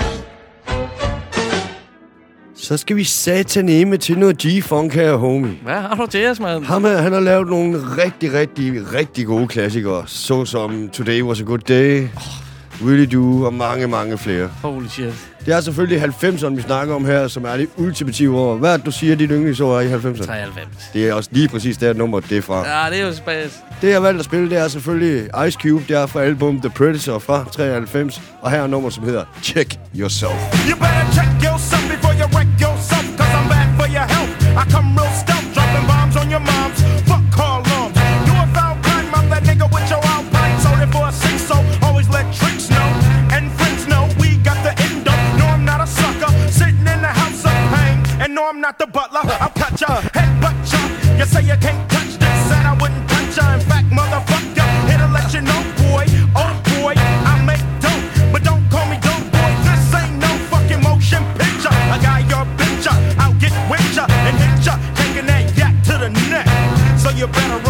[2.62, 5.58] Så skal vi sataneme til noget G-Funk her, homie.
[5.62, 6.64] Hvad har du til os, mand?
[6.64, 10.04] Ham her, han har lavet nogle rigtig, rigtig, rigtig gode klassikere.
[10.06, 12.08] Såsom Today Was A Good Day,
[12.82, 14.50] Really Do og mange, mange flere.
[14.62, 15.14] Holy shit.
[15.46, 18.56] Det er selvfølgelig 90'erne, vi snakker om her, som er det ultimative år.
[18.56, 20.26] Hvad er det, du siger, dit yndlingsår er i 90'erne?
[20.26, 20.68] 93.
[20.92, 22.82] Det er også lige præcis det nummer, det er fra.
[22.82, 23.60] Ja, det er jo spas.
[23.80, 25.84] Det, jeg har valgt at spille, det er selvfølgelig Ice Cube.
[25.88, 28.20] Det er fra album The Predator fra 93.
[28.42, 30.32] Og her er nummer, som hedder Check Yourself.
[30.68, 34.32] You better check yourself before you wreck yourself, cause I'm bad for your health.
[34.62, 35.39] I come real stealth,
[48.50, 50.80] I'm not the butler, I'll cut ya, head butt ya.
[51.16, 53.54] You say you can't touch this, said I wouldn't touch ya.
[53.54, 56.02] In fact, motherfucker, here to let you know, boy,
[56.34, 58.02] oh boy, I make dope.
[58.32, 61.70] But don't call me dope, boy, this ain't no fucking motion picture.
[61.70, 65.94] I got your picture, I'll get with ya and hit ya, taking that yak to
[66.02, 66.50] the neck.
[66.98, 67.62] So you better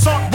[0.00, 0.29] assault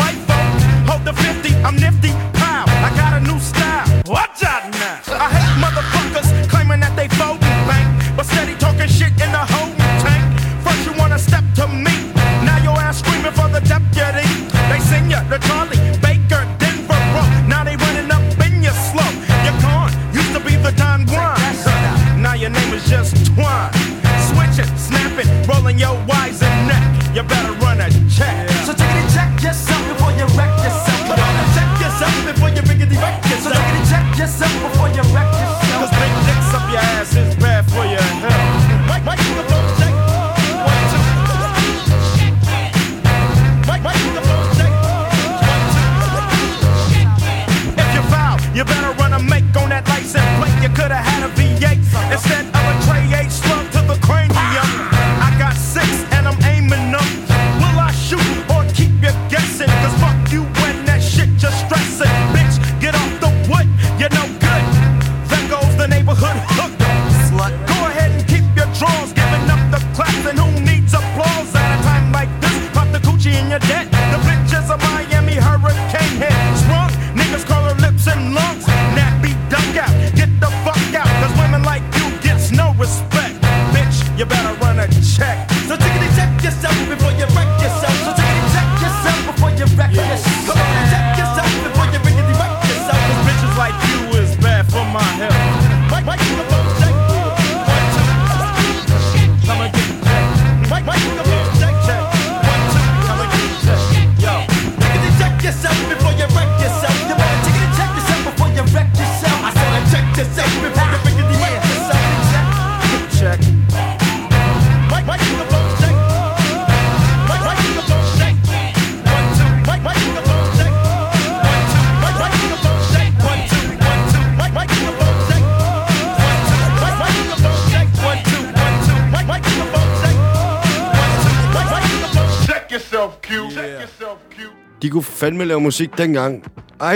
[135.25, 136.43] fandme lave musik dengang.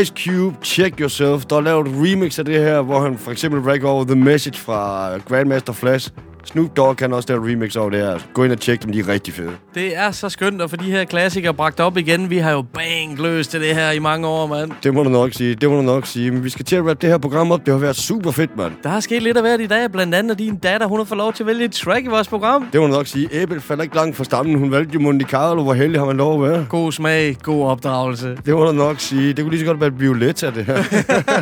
[0.02, 3.32] Ice Cube, Check Yourself, der er lavet et remix af det her, hvor han for
[3.32, 6.12] eksempel rækker over The Message fra Grandmaster Flash.
[6.52, 8.20] Snoop Dogg kan også lave et remix over det her.
[8.34, 9.52] Gå ind og tjek dem, de er rigtig fede.
[9.76, 12.30] Det er så skønt at få de her klassikere bragt op igen.
[12.30, 14.72] Vi har jo bang løst til det her i mange år, mand.
[14.84, 16.32] Det må du nok sige, det må du nok sige.
[16.32, 17.66] Men vi skal til at wrap det her program op.
[17.66, 18.72] Det har været super fedt, mand.
[18.84, 19.92] Der er sket lidt af hvert i dag.
[19.92, 22.28] Blandt andet, din datter, hun har fået lov til at vælge et track i vores
[22.28, 22.68] program.
[22.74, 23.30] Det må du nok sige.
[23.32, 24.56] Æbel falder ikke langt fra stammen.
[24.60, 25.64] Hun valgte jo Monte Carlo.
[25.64, 26.66] Hvor heldig har man lov at være.
[26.70, 28.38] God smag, god opdragelse.
[28.46, 29.34] Det må du nok sige.
[29.34, 30.84] Det kunne lige så godt være et Violetta, det her.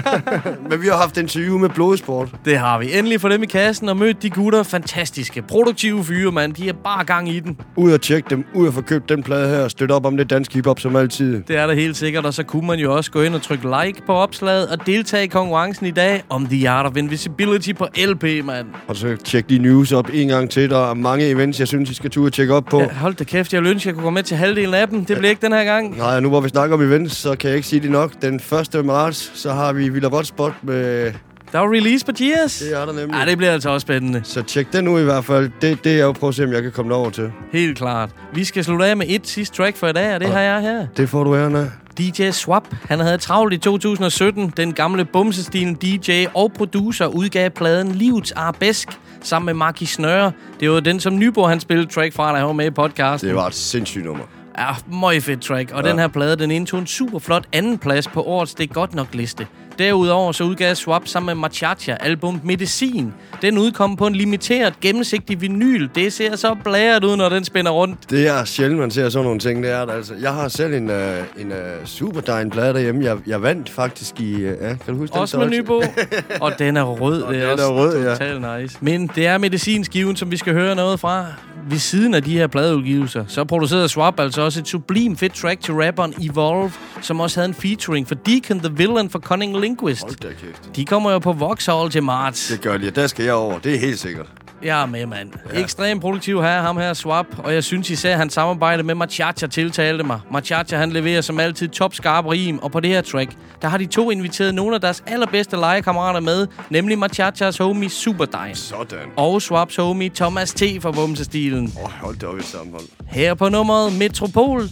[0.70, 2.30] Men vi har haft interview med Blodsport.
[2.46, 2.98] Det har vi.
[2.98, 4.64] Endelig for dem i kassen og mødt de gutter.
[4.98, 6.54] Fantastiske, produktive fyre, mand.
[6.54, 7.58] De er bare gang i den.
[7.76, 8.46] Ud og tjekke dem.
[8.54, 9.64] Ud og få købt den plade her.
[9.64, 11.44] Og støtte op om det danske hiphop som altid.
[11.48, 13.68] Det er der helt sikkert, og så kunne man jo også gå ind og trykke
[13.84, 17.88] like på opslaget og deltage i konkurrencen i dag om The Art of Invisibility på
[17.98, 18.68] LP, mand.
[18.88, 20.70] Og så tjek de news op en gang til.
[20.70, 22.80] Der er mange events, jeg synes, I skal turde tjekke op på.
[22.82, 25.06] Ja, hold da kæft, jeg ville ønske, jeg kunne gå med til halvdelen af dem.
[25.06, 25.98] Det bliver ikke den her gang.
[25.98, 28.22] Nej, nu hvor vi snakker om events, så kan jeg ikke sige det nok.
[28.22, 28.36] Den
[28.76, 28.86] 1.
[28.86, 31.14] marts, så har vi Villa Spot med...
[31.52, 32.60] Der er jo release på Cheers.
[32.60, 33.20] Det er der nemlig.
[33.20, 34.22] Ja, det bliver altså også spændende.
[34.24, 35.52] Så tjek den nu i hvert fald.
[35.62, 37.32] Det, det er jo prøve at se, om jeg kan komme over til.
[37.52, 38.10] Helt klart.
[38.34, 40.62] Vi skal slutte af med et sidste track for i dag, og det har jeg
[40.62, 40.88] her.
[40.98, 41.68] Det får du æren af.
[41.98, 42.68] DJ Swap.
[42.90, 44.54] Han havde travlt i 2017.
[44.58, 48.90] Den gamle bumsestilen DJ og producer udgav pladen Livets Arabesk
[49.22, 50.32] sammen med Marki Snøre.
[50.60, 53.28] Det var den, som Nyborg han spillede track fra, da han var med i podcasten.
[53.28, 54.24] Det var et sindssygt nummer.
[54.58, 55.72] Ja, meget fedt track.
[55.72, 55.90] Og ja.
[55.90, 58.96] den her plade, den indtog en super flot anden plads på årets Det er godt
[58.96, 59.48] nok liste.
[59.80, 63.14] Derudover så udgav Swap sammen med Machacha album Medicin.
[63.42, 65.88] Den udkom på en limiteret, gennemsigtig vinyl.
[65.96, 68.10] Det ser så blæret ud, når den spænder rundt.
[68.10, 69.64] Det er sjældent, man ser sådan nogle ting.
[69.64, 70.14] Det er det, altså.
[70.22, 70.96] Jeg har selv en, uh,
[71.42, 73.06] en uh, super dine plade derhjemme.
[73.06, 74.36] Jeg, jeg vandt faktisk i...
[74.36, 75.50] Uh, ja, kan du huske Også den?
[75.50, 75.82] med Nybo.
[76.42, 77.22] og den er rød.
[77.22, 78.12] Og det er, den også er rød, ja.
[78.12, 78.78] totalt nice.
[78.82, 81.26] Men det er medicinskiven, som vi skal høre noget fra.
[81.70, 85.62] Ved siden af de her pladeudgivelser, så producerede Swap altså også et sublim fedt track
[85.62, 86.72] til rapperen Evolve,
[87.02, 90.02] som også havde en featuring for Deacon the Villain for Cunning Linguist.
[90.02, 90.76] Hold da kæft.
[90.76, 92.48] De kommer jo på Vauxhall til marts.
[92.48, 93.60] Det gør de, der skal jeg over.
[93.60, 94.26] Det er helt sikkert.
[94.64, 95.30] Jeg er med, mand.
[95.54, 95.60] Ja.
[95.60, 97.26] Ekstremt produktiv her, ham her Swap.
[97.38, 100.20] Og jeg synes især, at han samarbejde med Machacha tiltalte mig.
[100.32, 102.60] Machacha, han leverer som altid top skarp rim.
[102.60, 106.20] Og på det her track, der har de to inviteret nogle af deres allerbedste legekammerater
[106.20, 106.48] med.
[106.70, 108.56] Nemlig Machachas homie Superdine.
[108.56, 109.00] Sådan.
[109.16, 110.64] Og Swaps homie Thomas T.
[110.82, 111.74] fra Bumsestilen.
[111.78, 112.86] Åh, oh, hold da op i sammenhold.
[113.08, 114.64] Her på nummeret Metropol.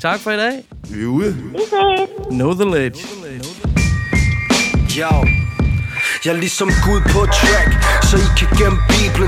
[0.00, 0.64] Tak for i dag.
[0.90, 1.36] Vi er ude.
[2.30, 2.98] Know the ledge.
[4.96, 5.45] Yo
[6.24, 7.70] Jeg er ligesom Gud på track
[8.08, 8.78] Så I kan gemme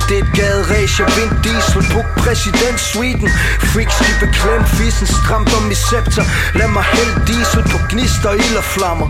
[0.09, 3.29] Det er et gaderæs, jeg vind diesel på præsidentsuiten.
[3.71, 6.25] Freaks, de beklemt fissen, stramt om i scepter.
[6.59, 9.09] Lad mig hælde diesel på gnister, ild og flammer.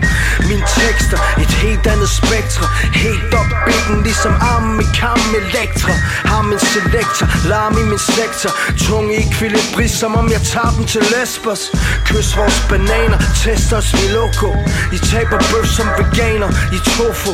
[0.49, 2.65] Mine tekster, et helt andet spektre.
[3.03, 5.91] Helt op bækken ligesom armen i kammen elektra.
[6.29, 8.51] Har min selektor, larm i min sektor.
[8.85, 11.61] Tunge i ekvilibris, som om jeg tager dem til Lesbos.
[12.07, 14.49] Kys vores bananer, test os vi loco.
[14.95, 17.33] I taber bøf som veganer, i tofu.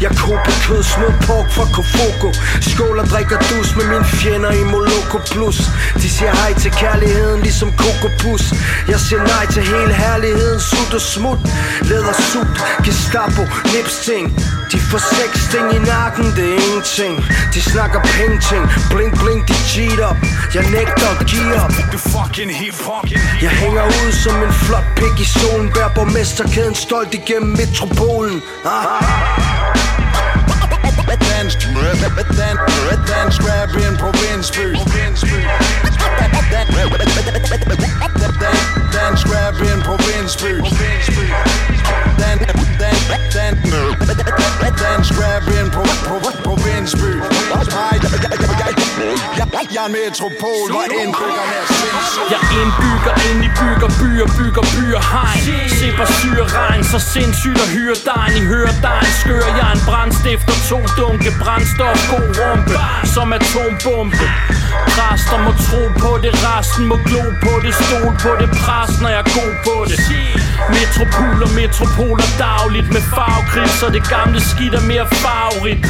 [0.00, 2.28] Jeg kober kød, smooth pork fra Kofoko
[2.60, 5.58] Skål og drikker dus med mine fjender i Moloko Plus.
[6.02, 8.44] De siger hej til kærligheden ligesom Coco Pus
[8.88, 11.38] Jeg siger nej til hele herligheden, sut og smut.
[11.82, 12.54] Leder sut,
[12.86, 13.42] Gestapo,
[13.72, 14.24] nips ting
[14.72, 17.14] De får seks ting i nakken, det er ingenting.
[17.54, 20.18] De snakker penge ting, blink blink, de cheat up.
[20.54, 21.72] Jeg nægter at give op.
[21.92, 23.06] Du fucking hip hop.
[23.42, 28.42] Jeg hænger ud som en flot pik i solen Bær borgmesterkæden stolt igennem metropolen.
[28.64, 29.53] Ah.
[30.94, 32.64] Dance, dance,
[33.06, 34.50] dance, grabbing Provence.
[34.50, 37.64] Dance, dance, dance, dance,
[38.14, 40.52] dance, dance, Dansk rap i en provinsby.
[42.20, 42.38] Dan,
[42.80, 42.96] dan,
[43.34, 43.54] dan,
[44.82, 47.10] Dansk rap i en pro, pro, provinsby.
[47.54, 48.10] Ej, jeg-
[49.74, 52.26] Jeg er en metropol, hvor indbyggerne er sindssyge.
[52.34, 55.42] Jeg indbygger ind i bygger byer, bygger byer hegn.
[55.80, 59.80] Se på syre regn, så sindssygt at hyre dejen I hører dejen, skør jeg en
[59.88, 62.74] brandstifter To dunke brændstof, god rumpe
[63.14, 64.26] Som atombombe.
[64.94, 69.10] Præster må tro på det, resten må glo på det Stol på det, pres når
[69.14, 69.98] jeg er god på det.
[70.76, 75.86] Metropoler, metropoler dagligt Med farvekrig, så det gamle skidt er mere farverigt.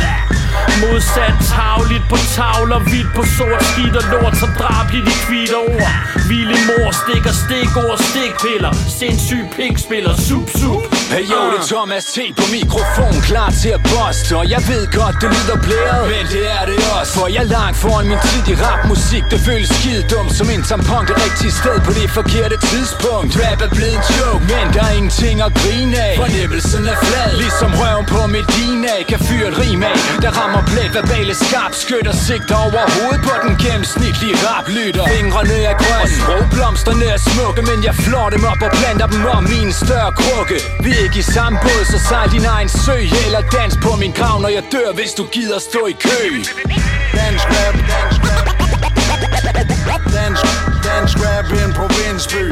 [0.80, 5.92] Modsat tavligt på tavler Hvidt på sort skidt og lort Så drabligt i kvitter ord
[6.28, 8.72] Vilde mor stikker stikord Stikpiller.
[8.98, 10.93] Sindssyg pinkspiller Sup sup.
[11.12, 14.84] Hey yo, det er Thomas T på mikrofon, klar til at poste Og jeg ved
[14.98, 18.20] godt, det lyder blæret, men det er det også For jeg er langt foran min
[18.28, 19.24] tid i rapmusik.
[19.32, 23.30] Det føles skide dumt som en tampon Det rigtige sted på det forkerte tidspunkt.
[23.42, 26.14] Rap er blevet en joke, men der er ingenting at grine af.
[26.24, 30.92] Fornemmelsen er flad, ligesom røven på Medina Kan fyre et rim af, der rammer blæt
[30.98, 35.04] verbale skarp Skytter sigter over hovedet på den gennemsnitlige raplytter.
[35.14, 39.22] Fingrene er grønne, og sprogblomsterne er smukke Men jeg flår dem op og planter dem
[39.36, 40.56] om i større krukke.
[40.86, 42.96] Vi ikke i samme båd, så sejl din egen sø.
[43.26, 46.20] Eller dans på min grav, når jeg dør, hvis du gider stå i kø.
[47.18, 48.46] Dansk rap, dansk rap.
[50.18, 50.44] Dansk,
[50.84, 52.42] dansk rap i en provinsby.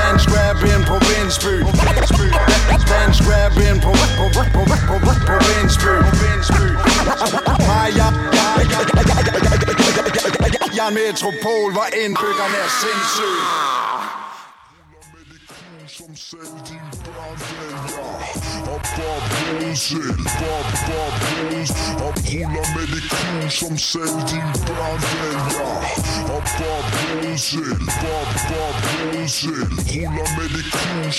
[0.00, 1.54] Dansk rap i en provinsby.
[2.92, 5.94] Dansk rap i en pro- pro- provinsby.
[7.96, 8.12] Jeg, jeg,
[8.70, 8.80] jeg,
[10.76, 14.09] jeg er en metropol, hvor indbyggerne er sindssyge.
[16.20, 17.80] Sevdiğim Brandella
[18.66, 19.24] I'm Bob
[19.62, 20.08] Rose'il
[22.00, 25.44] I'm Cola Melly Cruz I'm sevdiğim Brandella
[26.28, 26.44] I'm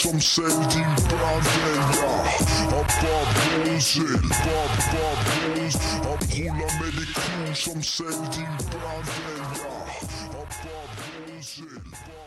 [0.06, 1.88] I'm sevdiğim Brandella
[2.62, 3.30] I'm Bob
[3.66, 4.72] Rose'il Bob
[6.06, 9.48] I'm Cola Melly Cruz I'm sevdiğim Brandella
[10.34, 12.21] I'm Bob